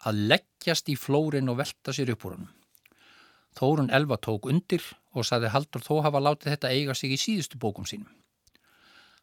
[0.05, 2.51] að leggjast í flórin og velta sér upp úr hann.
[3.55, 4.83] Þórun Elva tók undir
[5.15, 8.11] og saði Haldur þó hafa látið þetta eiga sig í síðustu bókum sínum.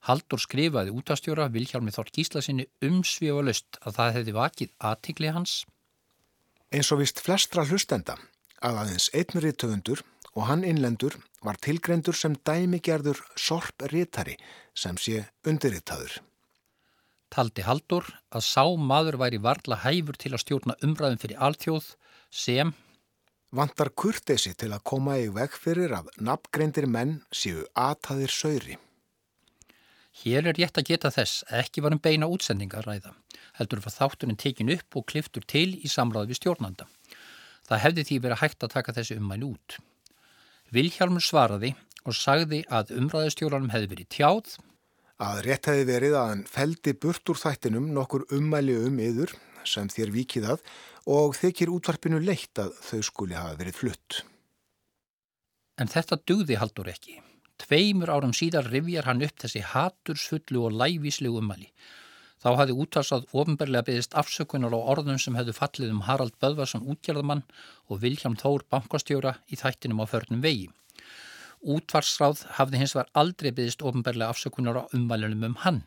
[0.07, 5.57] Haldur skrifaði útastjóra Vilhjálmi Þór Gíslasinni umsvífa löst að það hefði vakið aðtikli hans.
[6.71, 8.15] Eins og vist flestra hlustenda
[8.63, 14.37] að aðeins einnri töfundur og hann innlendur var tilgreindur sem dæmigerður sorp-ritari
[14.73, 16.21] sem sé undirritaður.
[17.31, 21.85] Taldi Haldur að sá maður væri varla hæfur til að stjórna umræðum fyrir alþjóð
[22.27, 22.73] sem
[23.55, 28.77] vantar kurtesi til að koma í veg fyrir að nafngreindir menn séu aðtaðir sauri.
[30.21, 33.13] Hér er rétt að geta þess að ekki var um beina útsendinga að ræða.
[33.55, 36.87] Heldur var þátturinn tekin upp og kliftur til í samráð við stjórnanda.
[37.67, 39.77] Það hefði því verið hægt að taka þessi ummæli út.
[40.75, 41.71] Vilhjálmur svaraði
[42.03, 44.57] og sagði að umræðustjóranum hefði verið tjáð
[45.21, 49.35] að rétt hefði verið að hann feldi burt úr þættinum nokkur ummæli um yður
[49.67, 50.63] sem þér vikið að
[51.11, 54.21] og þykir útvarpinu leitt að þau skuli hafa verið flutt.
[55.81, 57.19] En þetta dugði haldur ekki.
[57.61, 61.69] Tveimur árum síðar rivjar hann upp þessi hatursfullu og lævíslegu ummæli.
[62.41, 67.43] Þá hafði útvarsað ofinberlega byggðist afsökunar á orðum sem hefðu fallið um Harald Böðvarsson útgjörðamann
[67.85, 70.71] og Vilhelm Þór bankastjóra í þættinum á förnum vegi.
[71.61, 75.83] Útvarsráð hafði hins var aldrei byggðist ofinberlega afsökunar á umvælunum um hann.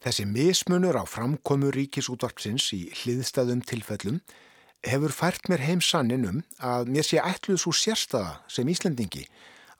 [0.00, 4.20] Þessi mismunur á framkomu ríkisútvarpsins í hliðstæðum tilfellum
[4.86, 9.26] hefur fært mér heim sannin um að mér sé ætluð svo sérstaða sem Íslendingi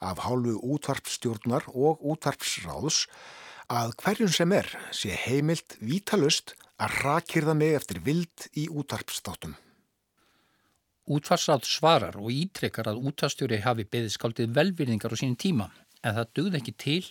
[0.04, 3.04] af hálfu útvarpsstjórnar og útvarpsráðs
[3.72, 9.56] að hverjum sem er sé heimilt vítalust að rakirða mig eftir vild í útarpstátum.
[11.06, 15.68] Útfarsráð svarar og ítrekkar að útastjóri hafi beðið skaldið velvirðingar á sínum tíma
[16.02, 17.04] en það dögði ekki til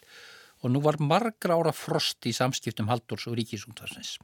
[0.64, 4.18] og nú var margra ára frost í samskiptum Haldórs og Ríkisútvarsins.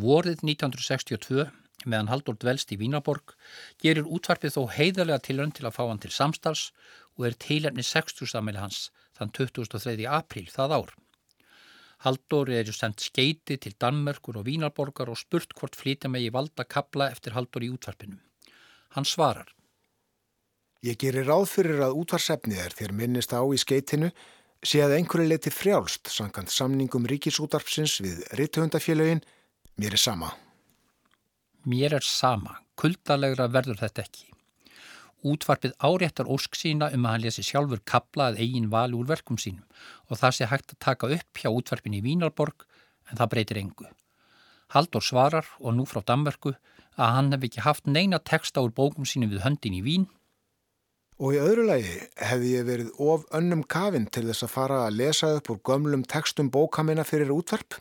[0.00, 1.44] Vorið 1962,
[1.84, 3.36] meðan Halldór dvelst í Vínaborg,
[3.84, 6.70] gerir útvarpið þó heiðarlega tilrönd til að fá hann til samstals
[7.18, 10.08] og er tilhemni 60 sammeili hans þann 23.
[10.08, 10.94] apríl það ár.
[12.04, 17.12] Halldór er sendt skeiti til Danmörkur og Vínarborgar og spurt hvort flytja megi valda kabla
[17.12, 18.18] eftir Halldór í útvarpinu.
[18.94, 19.50] Hann svarar.
[20.84, 24.10] Ég gerir ráð fyrir að útvarsefnið er þér minnist á í skeitinu
[24.64, 29.24] sé að einhverju leiti frjálst sangant samningum ríkisútarpsins við ritthundafélögin,
[29.80, 30.30] mér er sama.
[31.64, 34.30] Mér er sama, kuldalegra verður þetta ekki.
[35.24, 39.64] Útvarpið áréttar ósk sína um að hann lesi sjálfur kaplað eigin vali úr verkum sínum
[40.12, 42.66] og það sé hægt að taka upp hjá útvarpin í Vínarborg
[43.08, 43.88] en það breytir engu.
[44.72, 46.54] Haldur svarar og nú frá Danmörku
[46.96, 50.06] að hann hef ekki haft neina texta úr bókum sínum við höndin í Vín
[51.22, 54.96] Og í öðru lagi hefði ég verið of önnum kafinn til þess að fara að
[54.98, 57.78] lesa upp úr gömlum textum bókamina fyrir útvarp.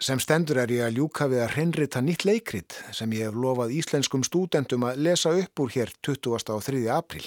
[0.00, 3.74] Sem stendur er ég að ljúka við að hreinrita nýtt leikrit sem ég hef lofað
[3.76, 6.32] íslenskum stúdendum að lesa upp úr hér 20.
[6.54, 6.82] og 3.
[6.94, 7.26] april.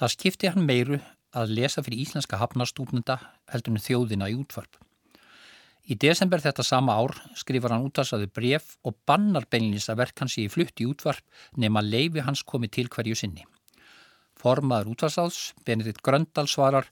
[0.00, 0.98] Það skipti hann meiru
[1.36, 3.20] að lesa fyrir íslenska hafnarstúdenda
[3.52, 4.80] heldur en þjóðina í útvarp.
[5.88, 10.36] Í desember þetta sama ár skrifar hann útasaði bref og bannar beinlýns að verk hans
[10.38, 11.24] í flutt í útvarp
[11.56, 13.46] nema leifi hans komi til hverju sinni.
[14.40, 16.88] Formaður útvarsáðs, Benedikt Gröndal svarar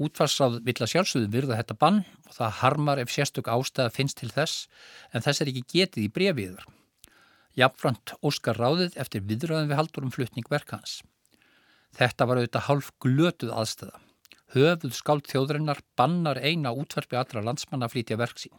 [0.00, 4.30] Útvarsáð vill að sjálfsögðu virða þetta bann og það harmar ef sérstök ástæða finnst til
[4.32, 4.68] þess
[5.12, 6.62] en þess er ekki getið í brefiður.
[7.58, 11.00] Jafnframt Óskar ráðið eftir viðröðum við haldurum flutning verkans.
[11.98, 13.98] Þetta var auðvitað hálf glötuð aðstæða.
[14.50, 18.56] Höfuð skáld þjóðrennar bannar eina útvarpi allra landsmanna að flytja verk sín.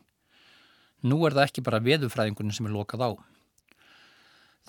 [1.03, 3.11] Nú er það ekki bara veðufræðingunum sem er lokað á.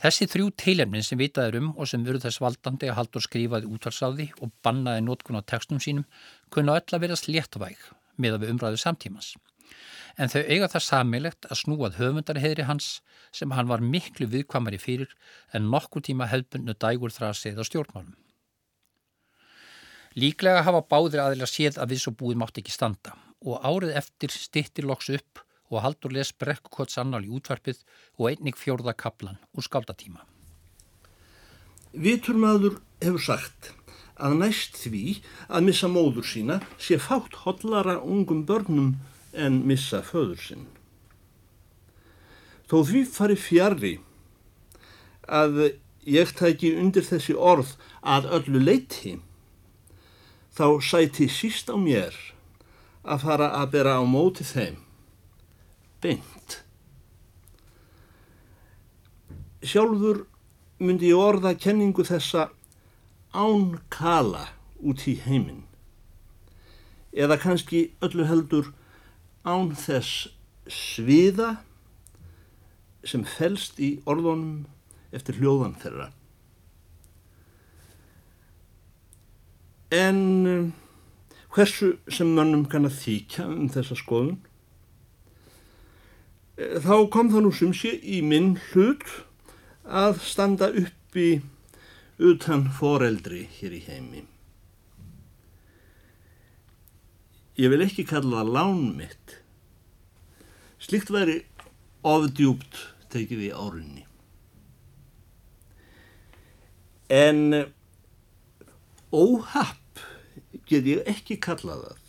[0.03, 4.29] Þessi þrjú teilefnin sem vitaður um og sem veru þess valdandi að Haldur skrifaði útvarsáði
[4.41, 6.09] og bannaði nótkun á textum sínum
[6.51, 7.85] kunna öll að vera sléttvæg
[8.17, 9.35] með að við umræðu samtímas.
[10.19, 12.89] En þau eiga það samilegt að snúað höfundarheðri hans
[13.33, 15.15] sem hann var miklu viðkvamari fyrir
[15.55, 18.17] en nokkur tíma hefðbunnu dægur þrasið á stjórnmálum.
[20.18, 24.35] Líklega hafa báðir aðila séð að við svo búið mátt ekki standa og árið eftir
[24.35, 25.40] stittir loks upp
[25.72, 27.81] og Haldur les brekkukotts annál í útvarpið
[28.20, 30.20] og einnig fjórða kaplan úr skáldatíma.
[31.92, 33.72] Viturmaður hefur sagt
[34.20, 38.94] að næst því að missa móður sína sé fátt hodlara ungum börnum
[39.33, 40.66] en missa föður sinn.
[42.68, 43.94] Þó því fari fjari
[45.29, 45.59] að
[46.09, 49.18] ég tæki undir þessi orð að öllu leiti,
[50.53, 52.17] þá sæti síst á mér
[53.03, 54.77] að fara að bera á móti þeim
[56.03, 56.59] beint.
[59.62, 60.25] Sjálfur
[60.83, 62.51] myndi ég orða kenningu þessa
[63.33, 64.49] án kala
[64.83, 65.62] út í heiminn
[67.12, 68.73] eða kannski öllu heldur
[69.45, 70.33] án þess
[70.69, 71.57] sviða
[73.05, 74.65] sem felst í orðunum
[75.12, 76.11] eftir hljóðan þeirra.
[79.93, 80.71] En eh,
[81.53, 84.41] hversu sem mönnum kann að þýkja um þessa skoðun
[86.57, 89.07] þá kom það nú sem sé í minn hlut
[89.85, 91.41] að standa uppi
[92.23, 94.23] utan foreldri hér í heimi.
[97.59, 99.37] Ég vil ekki kalla það lán mitt.
[100.83, 101.43] Slikt væri
[102.07, 102.81] ofdjúpt
[103.13, 104.07] tekið í árunni.
[107.13, 107.43] En
[109.13, 109.82] óhapp
[110.68, 112.03] get ég ekki kalla það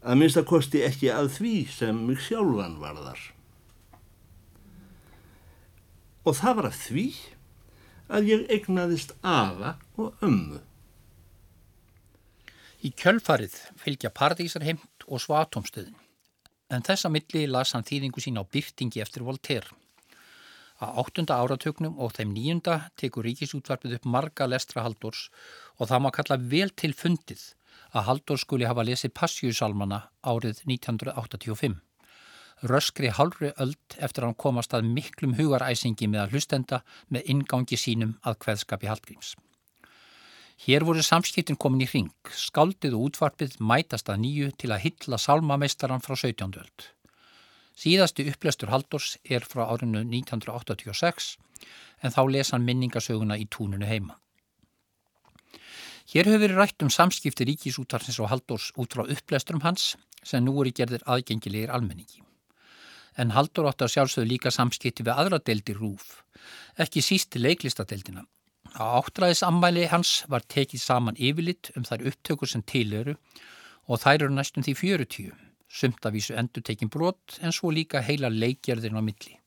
[0.00, 3.20] að minnst að kosti ekki að því sem mig sjálfan varðar.
[6.24, 7.06] Og það var að því
[8.10, 10.60] að ég egnaðist afa og ömmu.
[12.80, 15.96] Í kjölfarið fylgja Paradísarheimt og Svatomstöðin,
[16.72, 19.68] en þessa milli las hann þýðingu sín á byrtingi eftir Voltaire.
[20.80, 25.26] Á áttunda áratögnum og þeim nýjunda tekur ríkisútvarpið upp marga lestra haldurs
[25.76, 27.42] og það má kalla vel til fundið
[27.92, 31.76] að Haldur skuli hafa lesið Passjúsalmana árið 1985.
[32.70, 37.78] Röskri halvri öld eftir að hann komast að miklum hugaræsingi með að hlustenda með ingangi
[37.80, 39.34] sínum að hveðskapi Hallgríms.
[40.60, 45.16] Hér voru samskiptin komin í hring, skaldið og útvarpið mætast að nýju til að hylla
[45.16, 46.52] salmameistaran frá 17.
[46.60, 46.90] öld.
[47.80, 51.36] Síðasti upplestur Haldurs er frá árinu 1986
[52.04, 54.18] en þá lesan minningasöguna í túnunu heima.
[56.10, 59.94] Hér hefur verið rætt um samskipti ríkisútarsins og haldurs út frá upplesturum hans
[60.26, 62.24] sem nú eru gerðir aðgengilegir almenningi.
[63.18, 66.22] en Haldur átti að sjálfsögðu líka samskipti við aðra deildir rúf,
[66.78, 68.22] ekki síst leiklistadeildina.
[68.78, 73.16] Á áttræðis ammæli hans var tekið saman yfirlitt um þær upptökur sem til eru
[73.90, 78.02] og þær eru næstum því 40, sumt af vísu endur tekin brot en svo líka
[78.02, 79.38] heila leikgerðin á milli.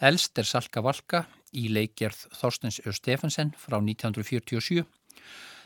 [0.00, 2.92] Elst er Salka Valka í leikgerð Þorstens Ö.
[2.92, 4.84] Stefansen frá 1947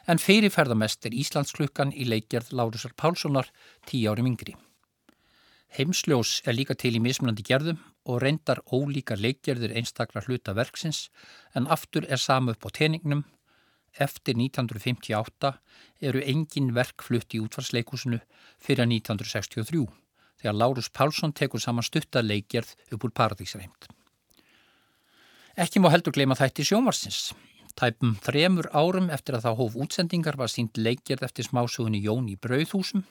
[0.08, 3.50] en fyrirferðamest er Íslandsklukkan í leikgerð Lárusar Pálssonar
[3.88, 4.54] tíu árum yngri.
[5.76, 11.08] Heimsljós er líka til í mismunandi gerðum og reyndar ólíkar leikgerðir einstakra hluta verksins
[11.52, 13.26] en aftur er sama upp á teningnum.
[13.98, 15.52] Eftir 1958
[16.10, 18.20] eru engin verk flutt í útvarsleikusinu
[18.62, 19.86] fyrir 1963
[20.38, 23.90] þegar Lárus Pálsson tekur saman stutta leikgerð upp úr Paradísreimt.
[25.58, 27.32] Ekki má heldur gleyma þætti sjómarsins.
[27.78, 32.38] Tæpum þremur árum eftir að þá hóf útsendingar var sínt leikgerð eftir smásugunni Jón í
[32.38, 33.02] Brauðhúsum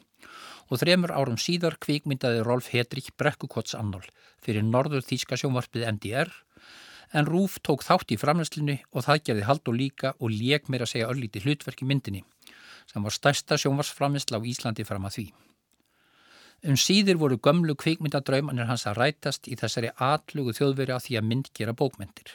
[0.68, 4.04] og þremur árum síðar kvikmyndaði Rolf Hedrich Brekkukots annál
[4.44, 6.32] fyrir norður þýska sjónvarpið NDR
[7.14, 10.88] en Rúf tók þátt í framleyslinu og það gerði hald og líka og lék meira
[10.88, 12.24] að segja örlíti hlutverki myndinni
[12.88, 15.26] sem var stærsta sjónvarsframleysla á Íslandi fram að því.
[16.68, 21.28] Um síður voru gömlu kvikmyndadraumanir hans að rætast í þessari atlugu þjóðveri að því að
[21.32, 22.32] mynd gera bókmyndir.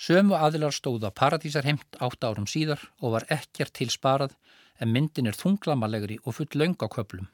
[0.00, 4.32] Sömu aðilar stóða Paradísarheimt átt árum síðar og var ekkert til sparað
[4.80, 7.28] en myndin er þunglamalegri og full launga köplum.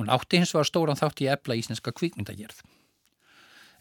[0.00, 2.62] Hún átti hins var stóran þátt í ebla íslenska kvikmyndagerð.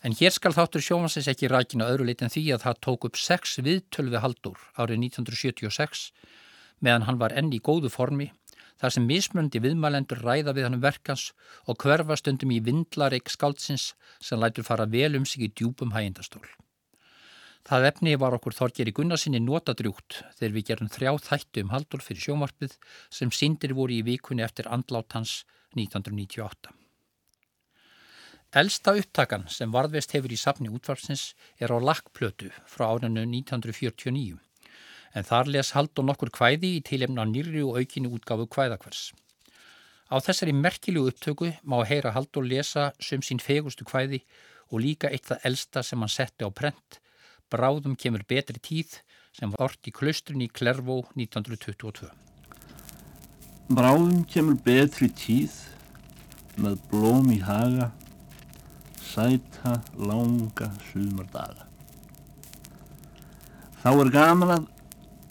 [0.05, 3.55] En hér skal þáttur sjómansins ekki rækina öðru leitin því að það tók upp sex
[3.65, 6.11] viðtölvi haldur árið 1976
[6.85, 8.27] meðan hann var enn í góðu formi
[8.81, 11.31] þar sem mismundi viðmælendur ræða við hann um verkans
[11.65, 13.87] og hverfa stundum í vindlareik skáldsins
[14.21, 16.45] sem lætur fara vel um sig í djúpum hægindastól.
[17.65, 22.27] Það efni var okkur Þorgeri Gunnarsinni notadrjúkt þegar við gerum þrjá þættu um haldur fyrir
[22.27, 22.77] sjómarpið
[23.09, 25.39] sem sindir voru í vikunni eftir andlát hans
[25.73, 26.84] 1998.
[28.53, 34.37] Elsta upptakan sem varðvest hefur í safni útvarpsins er á lakkplötu frá árinu 1949
[35.15, 39.13] en þar les haldur nokkur kvæði í tilemna nýri og aukinni útgafu kvæðakvers.
[40.11, 44.21] Á þessari merkilegu upptöku má heyra haldur lesa sem sín fegustu kvæði
[44.69, 46.99] og líka eitt það elsta sem hann setti á prent
[47.53, 48.95] Bráðum kemur betri tíð
[49.35, 52.09] sem var orrt í klaustrunni í Klervó 1922.
[53.69, 55.53] Bráðum kemur betri tíð
[56.57, 57.91] með blóm í haga,
[59.15, 61.63] sæta langa sumardaga.
[63.79, 64.65] Þá er gaman að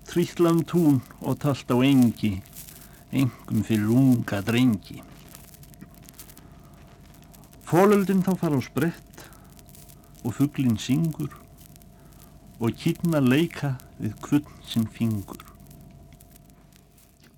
[0.08, 2.38] trýtla um tún og talt á engi,
[3.12, 5.02] engum fyrir unga drengi.
[7.68, 9.24] Fólöldin þá fara á sprett
[10.24, 11.34] og fugglin syngur
[12.62, 15.42] og kýrna leika við kvöld sinn fingur.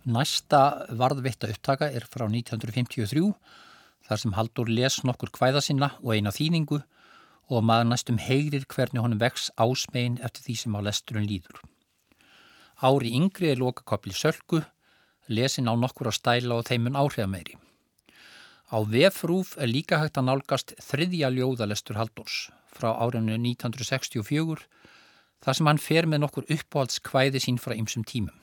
[0.06, 3.32] Næsta varðvitta upptaka er frá 1953
[4.06, 6.80] þar sem Haldur les nokkur kvæða sinna og eina þýningu
[7.50, 11.60] og maður næstum heyrir hvernig honum vex ásmegin eftir því sem á lesturinn líður.
[12.82, 14.62] Ári yngri er lokakopli sölku,
[15.28, 17.56] lesin á nokkur á stæla og þeimun áhrifameiri.
[18.66, 24.66] Á vefrúf er líka hægt að nálgast þriðja ljóðalestur Haldurs frá árinu 1964
[25.44, 28.34] þar sem hann fer með nokkur uppáhaldskvæði sín frá ymsum tímum.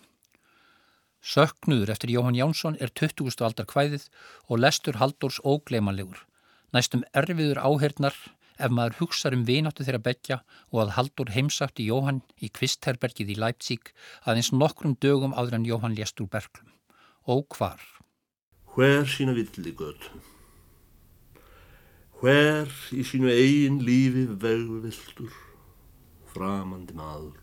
[1.24, 3.32] Söknuður eftir Jóhann Jánsson er 20.
[3.48, 4.10] aldar kvæðið
[4.52, 6.20] og lestur Haldórs ógleimanlegur,
[6.76, 8.18] næstum erfiður áhernar
[8.60, 10.38] ef maður hugsaður um vináttu þeirra begja
[10.74, 13.94] og að Haldur heimsætti Jóhann í Kvistherbergið í Leipzig
[14.28, 16.76] aðeins nokkrum dögum áður en Jóhann lést úr Berglum.
[17.24, 17.80] Og hvar?
[18.76, 20.20] Hver sína villi götu?
[22.20, 25.32] Hver í sínu eigin lífi vegvildur?
[26.34, 27.43] framandi maður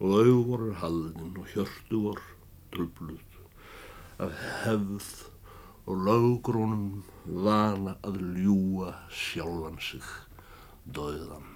[0.00, 2.20] og auðvorur haldin og hjörtu vor
[2.74, 3.38] trubluð
[4.24, 4.34] af
[4.64, 5.10] hefð
[5.86, 7.02] og löggrónum
[7.46, 10.06] vana að ljúa sjálfan sig
[10.96, 11.50] döðan.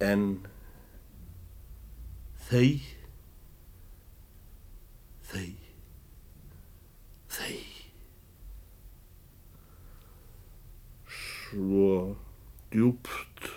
[0.00, 0.24] En
[2.48, 2.80] þeir,
[5.30, 5.70] þeir
[11.50, 12.16] svo
[12.80, 13.48] djúpt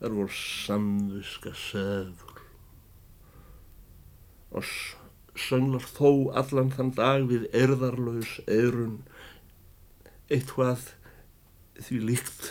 [0.00, 2.40] er vor samviska seður.
[4.56, 4.64] Og
[5.36, 9.02] sönglar þó allan þann dag við erðarlaus eirun
[10.32, 10.88] eitthvað
[11.82, 12.48] því líkt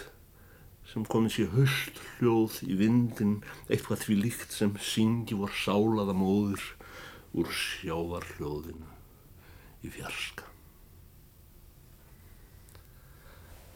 [0.91, 3.35] sem komið sér höst hljóð í vindin
[3.71, 6.65] eitthvað því líkt sem syngi vor sálaða móður
[7.37, 8.89] úr sjávar hljóðinu
[9.87, 10.50] í fjarska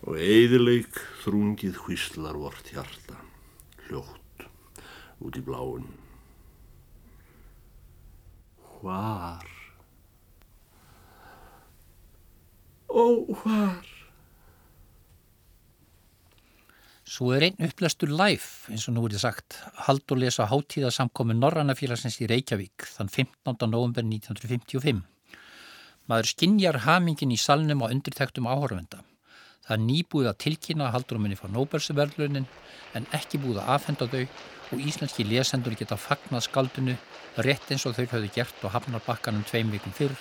[0.06, 3.18] og eiðileik þrungið hvíslar vort hjarta,
[3.88, 4.46] hljótt,
[5.26, 5.88] út í bláun.
[8.76, 9.50] Hvar?
[12.94, 13.06] Ó,
[13.42, 13.96] hvar?
[17.06, 21.42] Svo er einn upplæstur live, eins og nú er þetta sagt, hald og lesa háttíðasamkomin
[21.42, 23.70] Norrannafélagsins í Reykjavík þann 15.
[23.72, 25.02] november 1955.
[26.12, 29.05] Maður skinjar hamingin í salnum á undirtæktum áhörvenda.
[29.66, 32.46] Það er nýbúið að tilkynna að Haldur minni fá Nobelsverðlunin
[32.96, 34.22] en ekki búið að afhenda þau
[34.76, 36.94] og íslenski lesendur geta fagnað skaldunu
[37.46, 40.14] rétt eins og þau höfðu gert á Hafnarbakkanum tveim vikum fyrr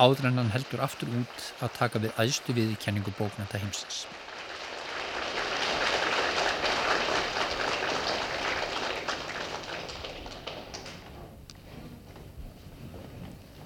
[0.00, 4.06] áður en hann heldur aftur út að taka við æðstu við í kenningu bóknenda heimsins.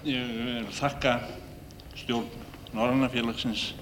[0.04, 1.16] Ég vil þakka
[1.96, 2.28] stjórn
[2.74, 3.72] Norrannafélagsins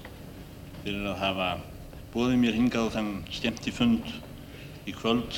[0.83, 1.49] fyrir að hafa
[2.11, 4.07] bóðið mér hingað þann skemmti fund
[4.83, 5.37] í kvöld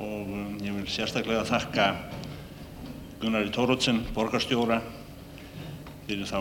[0.00, 1.88] og um, ég vil sérstaklega þakka
[3.20, 4.80] Gunnari Tórótsen, borgarstjóra,
[6.08, 6.40] fyrir þá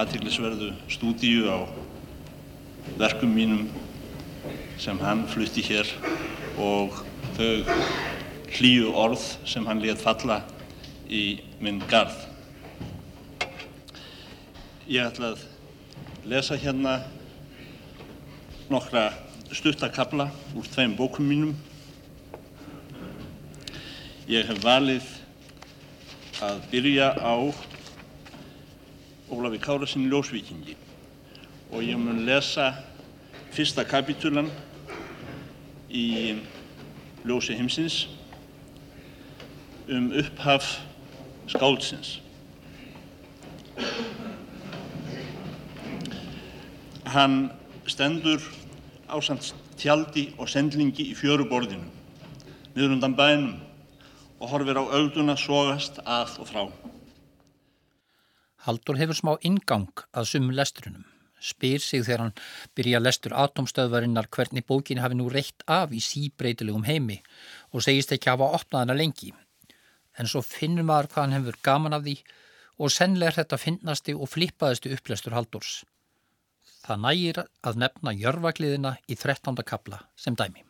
[0.00, 1.58] aðtiklisverðu stúdíu á
[2.98, 3.70] verkum mínum
[4.82, 5.88] sem hann flutti hér
[6.58, 6.98] og
[7.38, 7.78] þau
[8.58, 10.42] hlýju orð sem hann let falla
[11.06, 12.18] í minn garð.
[14.90, 15.49] Ég ætla að
[16.30, 17.00] lesa hérna
[18.70, 19.10] nokkra
[19.50, 21.56] stuttakabla úr tveim bókum mínum.
[24.30, 25.08] Ég hef valið
[26.38, 27.34] að byrja á
[29.26, 30.76] Ólafi Kárasinn Ljósvíkingi
[31.72, 32.68] og ég mun lesa
[33.50, 34.52] fyrsta kapitulan
[35.90, 36.38] í
[37.26, 38.04] Ljósi heimsins
[39.90, 40.76] um upphaf
[41.50, 42.20] skáldsins.
[47.10, 47.50] Hann
[47.90, 48.42] stendur
[49.10, 49.50] ásand
[49.80, 51.88] tjaldi og sendlingi í fjöruborðinu,
[52.76, 53.56] niður undan bænum
[54.40, 56.62] og horfir á ölduna sogast að og frá.
[58.66, 61.06] Haldur hefur smá ingang að sumum lesturunum.
[61.40, 62.34] Spyr sig þegar hann
[62.76, 67.22] byrja lestur atomstöðvarinnar hvernig bókin hafi nú reitt af í síbreytilegum heimi
[67.72, 69.32] og segist ekki hafa opnað hana lengi
[70.20, 72.16] en svo finnur maður hvað hann hefur gaman af því
[72.80, 75.80] og sennilega er þetta finnasti og flippaðistu upplestur Haldurs.
[76.80, 79.58] Það nægir að nefna jörfagliðina í 13.
[79.68, 80.64] kapla sem dæmi.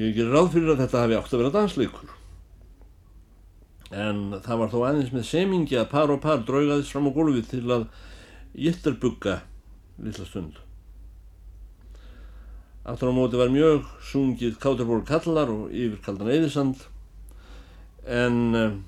[0.00, 2.16] Ég gerir ráð fyrir að þetta hafi átt að vera dansleikur.
[3.90, 7.48] En það var þó aðeins með semingi að par og par draugaðist fram á gólfið
[7.50, 7.86] til að
[8.54, 9.40] jitterbugga
[10.00, 10.60] lilla stund.
[12.88, 16.86] Aftur á móti var mjög sungið Káturborg kallar og yfirkaldan Eðisand
[18.08, 18.78] en uh,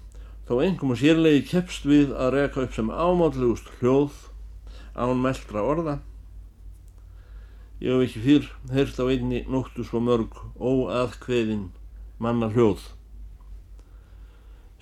[0.48, 4.31] þó og sérlegi keppst við að reka upp sem ámátlegust hljóð
[4.94, 5.98] án meldra orða.
[7.82, 11.70] Ég hef ekki fyrr heyrt á einni nóttu svo mörg óaðkveðin
[12.22, 12.84] manna hljóð.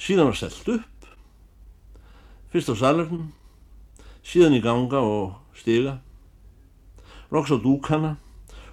[0.01, 1.09] Síðan var selgt upp,
[2.53, 3.31] fyrst á salurnum,
[4.25, 5.99] síðan í ganga og stiga,
[7.33, 8.17] roks á dúkana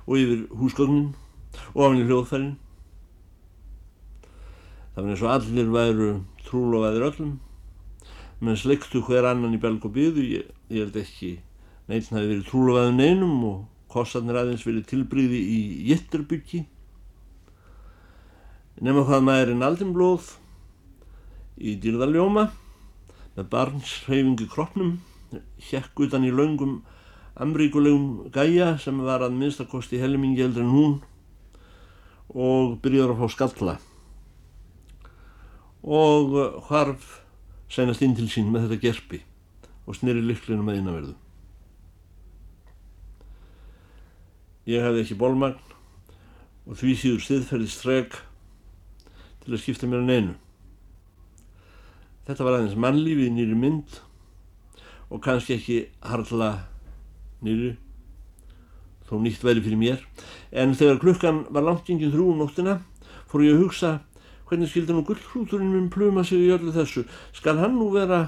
[0.08, 1.14] og yfir húsgögnin
[1.74, 2.56] og afn í hljóðfærin.
[4.96, 6.12] Það var eins og allir væru
[6.48, 7.34] trúlofaðir öllum,
[8.40, 11.32] menn sleiktu hver annan í belg og byðu, ég, ég held ekki
[11.88, 13.60] neitt hafi verið trúlofaður neinum og
[13.92, 16.66] kossarnir aðeins verið tilbríði í jitterbyggi.
[18.84, 20.36] Nefna hvað maðurinn aldinblóð
[21.58, 22.50] í dýrðaljóma
[23.38, 24.98] með barnshreyfingu kroppnum,
[25.70, 26.82] hjekk utan í laungum
[27.38, 30.96] amríkulegum gæja sem var að minnstakosti helmingi eldri en hún
[32.34, 33.76] og byrjaður að fá skalla
[35.84, 36.34] og
[36.72, 37.22] harf
[37.70, 39.22] sænast inn til sín með þetta gerpi
[39.88, 41.16] og sneri lyklinu með innanverðu.
[44.68, 45.62] Ég hefði ekki bólmagn
[46.68, 48.18] og því síður stiðferðist frek
[49.44, 50.36] til að skipta mér en einu.
[52.28, 54.02] Þetta var aðeins mannlífi í nýri mynd
[55.08, 56.52] og kannski ekki harla
[57.44, 57.78] nýri
[59.08, 60.04] þó nýtt væri fyrir mér
[60.52, 62.80] en þegar klukkan var langt gengið þrjú um nóttina
[63.32, 63.92] fór ég að hugsa
[64.48, 67.06] hvernig skildi nú gullhrúturinn minn pluma sig í öllu þessu?
[67.36, 68.28] Skal hann nú vera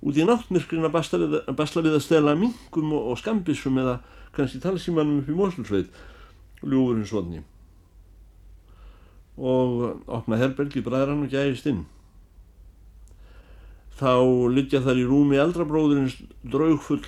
[0.00, 3.78] út í náttmyrkrin að basla við að, basla við að stela mingum og, og skambissum
[3.80, 4.00] eða
[4.34, 6.04] kannski talsímanum upp í Mosulsveit
[6.60, 7.42] ljúfurinn svonni
[9.40, 11.86] og opna herbergi bræðran og gæðist inn.
[13.96, 14.12] Þá
[14.52, 17.00] liggja þar í rúmi eldrabróðurins draugfull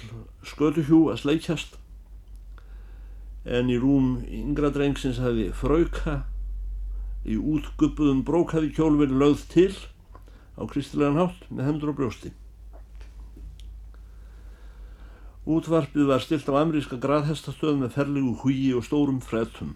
[0.48, 1.76] skötuhjú að sleikjast.
[3.44, 6.22] En í rúm yngra drengsins hafi frauka
[7.26, 9.74] í útguppuðum brókaði kjól verið lögð til
[10.58, 12.32] á kristilegan hátt með hendur og brjósti.
[15.42, 19.74] Útvarpið var stilt á amríska graðhestastöð með ferlegu húi og stórum fretum.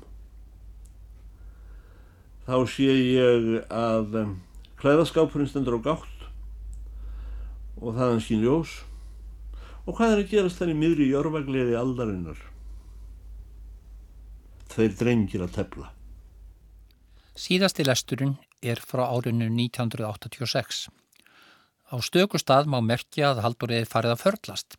[2.46, 4.20] Þá sé ég að
[4.78, 6.28] klæðaskápurinn stendur á gátt
[7.82, 8.78] og þaðan skín ljós
[9.86, 12.38] Og hvað er að gerast í miðri jörgvagliði aldarinnar?
[14.72, 15.90] Þeir drengir að tefla.
[17.36, 20.86] Síðasti lesturinn er frá árinu 1986.
[21.92, 24.76] Á stöku stað má merkja að Halldóriði farið að förlast,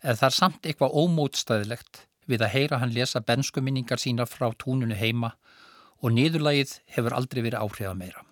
[0.00, 4.96] en það er samt eitthvað ómótstæðilegt við að heyra hann lesa benskuminningar sínar frá túnunu
[4.96, 5.34] heima
[6.00, 8.24] og niðurlægið hefur aldrei verið áhrifa meira.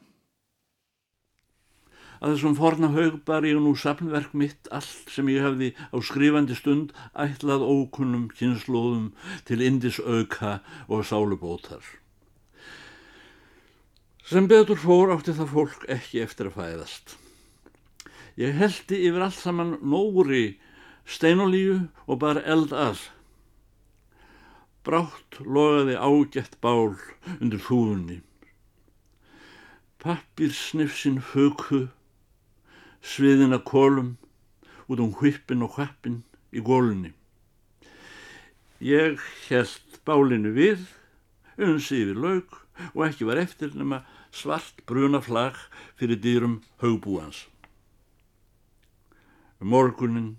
[2.24, 6.57] Að þessum forna haug bar ég nú sapnverk mitt allt sem ég hefði á skrifandi
[6.57, 9.12] stund ætlað ókunnum kynnslóðum
[9.45, 11.85] til indis auka og sálubótar.
[14.27, 17.12] Sem betur fór átti það fólk ekki eftir að fæðast.
[18.35, 20.57] Ég heldi yfir allt saman nóri
[21.07, 21.77] steinolíu
[22.11, 23.05] og bara eld að.
[24.83, 26.97] Brátt logaði ágætt bál
[27.37, 28.18] undir húfunni.
[30.03, 31.85] Pappir snifsin höku,
[32.99, 34.16] sviðina kolum
[34.91, 37.14] út um hvippin og hvappin í gólunni.
[38.83, 40.83] Ég held bálinu við,
[41.62, 44.03] unsi yfir laug og ekki var eftir nema
[44.37, 45.57] svart bruna flag
[45.97, 47.47] fyrir dýrum haugbúans.
[49.61, 50.37] Um morgunin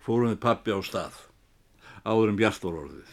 [0.00, 1.16] fórum við pappi á stað,
[2.08, 3.10] áður en bjart var orðið.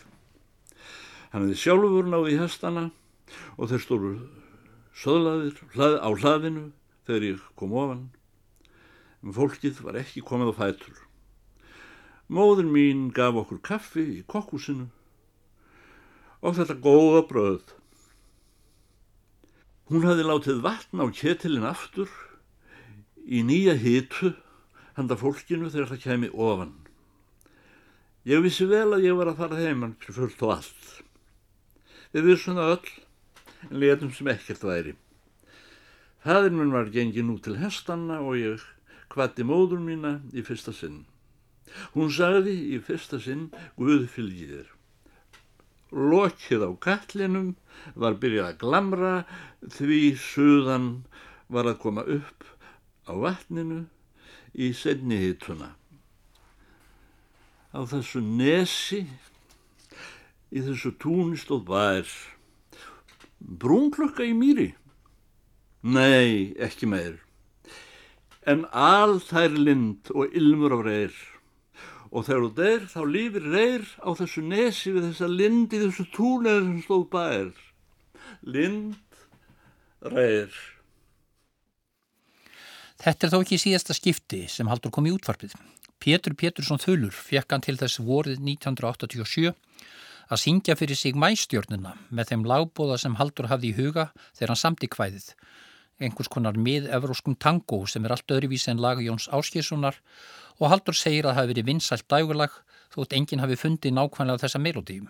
[1.33, 2.85] Hann hefði sjálfur náði í hestana
[3.59, 4.11] og þeir stóru
[4.95, 6.67] söðlaðir hlað, á hlaðinu
[7.07, 8.05] þegar ég kom ofan.
[9.19, 11.01] En fólkið var ekki komið á fætur.
[12.31, 14.87] Móður mín gaf okkur kaffi í kokkúsinu
[16.45, 17.75] og þetta góða bröð.
[19.85, 22.09] Hún hafði látið vatn á ketilin aftur
[23.21, 24.31] í nýja hitu
[24.97, 26.71] handa fólkinu þegar það kemi ofan.
[28.25, 30.87] Ég vissi vel að ég var að fara heimann fyrir fullt og allt.
[32.15, 32.93] Við vissum það öll,
[33.67, 34.95] en letum sem ekkert væri.
[36.25, 38.63] Hæðin minn var gengið nú til hestanna og ég
[39.13, 41.03] kvatti móður mína í fyrsta sinn.
[41.93, 44.74] Hún sagði í fyrsta sinn Guð fylgið þér.
[45.95, 47.53] Lokið á kallinum
[47.95, 49.13] var byrjað að glamra
[49.63, 50.89] því suðan
[51.47, 52.43] var að koma upp
[53.07, 53.85] á vatninu
[54.51, 55.71] í senni hituna.
[57.75, 59.03] Á þessu nesi,
[60.51, 62.11] í þessu túni stóð bær.
[63.39, 64.69] Brúnklökka í mýri?
[65.83, 67.19] Nei, ekki meir.
[68.47, 71.15] En alþær lind og ilmur á reyr.
[72.15, 76.05] Og þegar þú deyr, þá lífir reyr á þessu nesi við þessa lind í þessu
[76.15, 77.49] túni sem stóð bær.
[78.47, 79.19] Lind,
[80.13, 80.55] reyr.
[83.03, 85.57] Þetta er þó ekki síðasta skipti sem Haldur kom í útvarpið.
[85.99, 89.51] Pétur Pétursson Þulur fekk hann til þess vorið 1987
[90.25, 94.61] að syngja fyrir sig mæstjörnuna með þeim lagbóða sem Haldur hafði í huga þegar hann
[94.63, 95.27] samti kvæðið.
[96.03, 100.01] Einhvers konar mið-evróskum tango sem er allt öðruvísi en laga Jóns Áskíssonar
[100.59, 102.57] og Haldur segir að það hafi verið vinsælt dægulag
[102.95, 105.07] þótt enginn hafi fundið nákvæmlega þessa melodíum.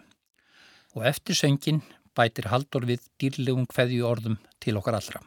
[0.93, 1.81] Og eftir söngin
[2.15, 5.23] bætir Haldur við dýrlegum kveðju orðum til okkar allra.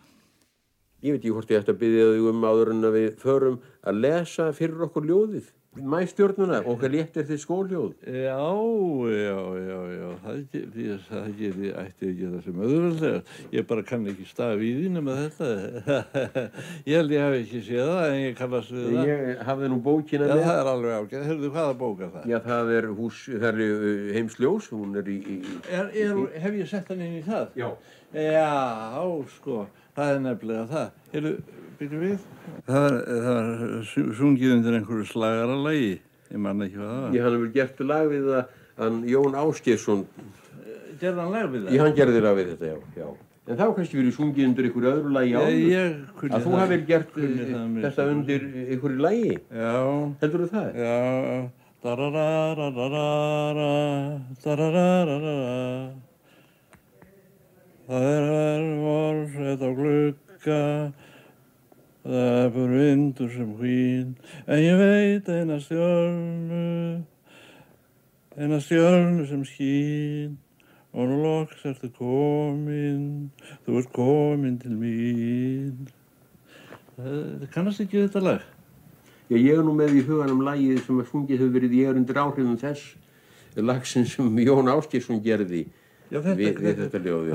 [1.02, 3.59] Ég veit ekki hvort ég ætti að byggja þau um áður en að við förum
[3.82, 5.50] að lesa fyrir okkur ljóðið.
[5.77, 7.91] Mæstjórnuna, okkar léttir þið skóljóð.
[8.09, 8.41] Já,
[9.12, 13.21] já, já, já, það geti, það geti, ætti ekki það sem öðrulega.
[13.55, 15.51] Ég bara kann ekki stað við því nema þetta.
[16.89, 19.12] ég held ég hafi ekki séð það en ég kannast við það.
[19.12, 20.43] Ég hafði nú bókina Já, með.
[20.49, 21.29] það er alveg ágæð.
[21.29, 22.27] Hörðu, hvaða bóka það?
[22.33, 25.19] Já, það er hús, það er uh, heimsljós, hún er í...
[25.21, 25.39] í
[25.69, 27.55] Er, er, hef ég sett hann inn í það?
[27.61, 27.71] já.
[28.16, 29.05] Já,
[29.37, 29.62] sko,
[29.95, 30.93] það er nefnilega það.
[31.12, 31.41] Hefur,
[31.79, 32.18] byrju við?
[32.66, 35.93] Það var, það var su- sungið undir einhverju slagaralagi.
[36.33, 37.14] Ég man ekki hvað það var.
[37.16, 38.45] Ég hann hefur gert lag við það,
[38.83, 40.03] hann Jón Áskeirsson,
[40.99, 41.72] Gerði hann lag við það?
[41.76, 43.09] ég hann gerði lag við þetta, já, já.
[43.49, 46.83] En það var kannski verið sungið undir einhverju öðru lagi ég kunni Að þú hafið
[46.91, 48.43] gert mér þetta undir
[48.74, 49.31] einhverju lagi.
[49.49, 49.76] Já,
[50.20, 50.66] Heldur þú það?
[50.83, 51.49] já.
[51.79, 53.70] Dararararara,
[54.45, 55.95] dararararara.
[57.89, 60.61] Það er vorfrett á glugga,
[62.09, 64.12] það bara vindur sem hvín,
[64.48, 66.64] en ég veit eina stjörnu,
[68.38, 70.38] eina stjörnu sem skín,
[70.96, 73.28] og nú loks ertu komin,
[73.66, 75.90] þú ert komin til mín.
[76.96, 78.46] Það kannast ekki þetta lag?
[79.28, 82.00] Já, ég er nú með í huganum lagið sem að sungið hefur verið ég er
[82.00, 82.96] undir áhrifum þess
[83.62, 85.66] lagsin sem Jón Áskeirsson gerði
[86.09, 87.30] Já, þetta, við, við þetta ljóð.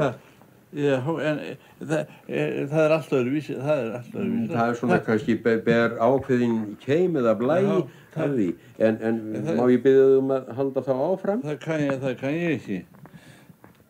[0.74, 0.96] Já.
[1.06, 1.52] Það, en e,
[1.84, 4.54] það, e, það er alltaf öðruvísi, það er alltaf öðruvísi.
[4.54, 7.76] Það er svona kannski ber, ber ákveðin keim eða blæ Já,
[8.16, 8.48] því.
[8.80, 11.44] En, en það- má ég byrja um að halda þá áfram?
[11.46, 12.80] Það kann ég, það kann ég ekki.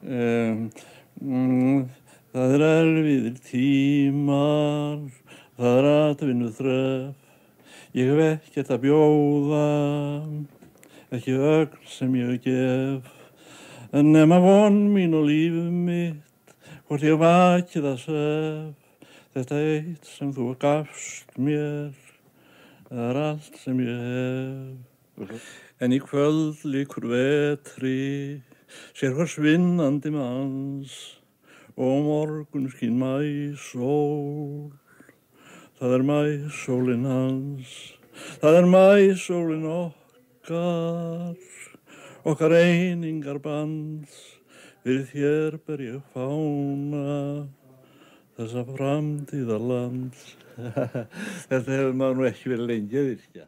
[0.03, 0.71] Um,
[1.23, 1.83] mm,
[2.33, 4.99] það er erfiðir tímar,
[5.55, 7.13] það er atvinnu þröf.
[7.93, 9.65] Ég hef ekkert að bjóða,
[11.13, 13.11] ekki ögn sem ég gef,
[13.93, 16.32] en nema von mín og lífið mitt,
[16.87, 21.93] hvort ég vakið að sef, þetta eitt sem þú gafst mér,
[22.89, 24.05] það er allt sem ég
[25.23, 25.49] hef.
[25.83, 28.41] En í kvöld líkur vetri,
[28.93, 30.95] sér hvað svinnandi manns,
[31.77, 33.17] og morgun skín mæ
[33.57, 34.71] sól.
[35.79, 37.71] Það er mæsólinn hans,
[38.39, 41.33] það er mæsólinn okkar,
[42.23, 44.19] okkar einingar bands,
[44.83, 47.03] við þér ber ég fána
[48.37, 50.25] þessa framtíðar lands.
[51.49, 53.47] Þetta hefur maður nú ekki verið lengi að virkja.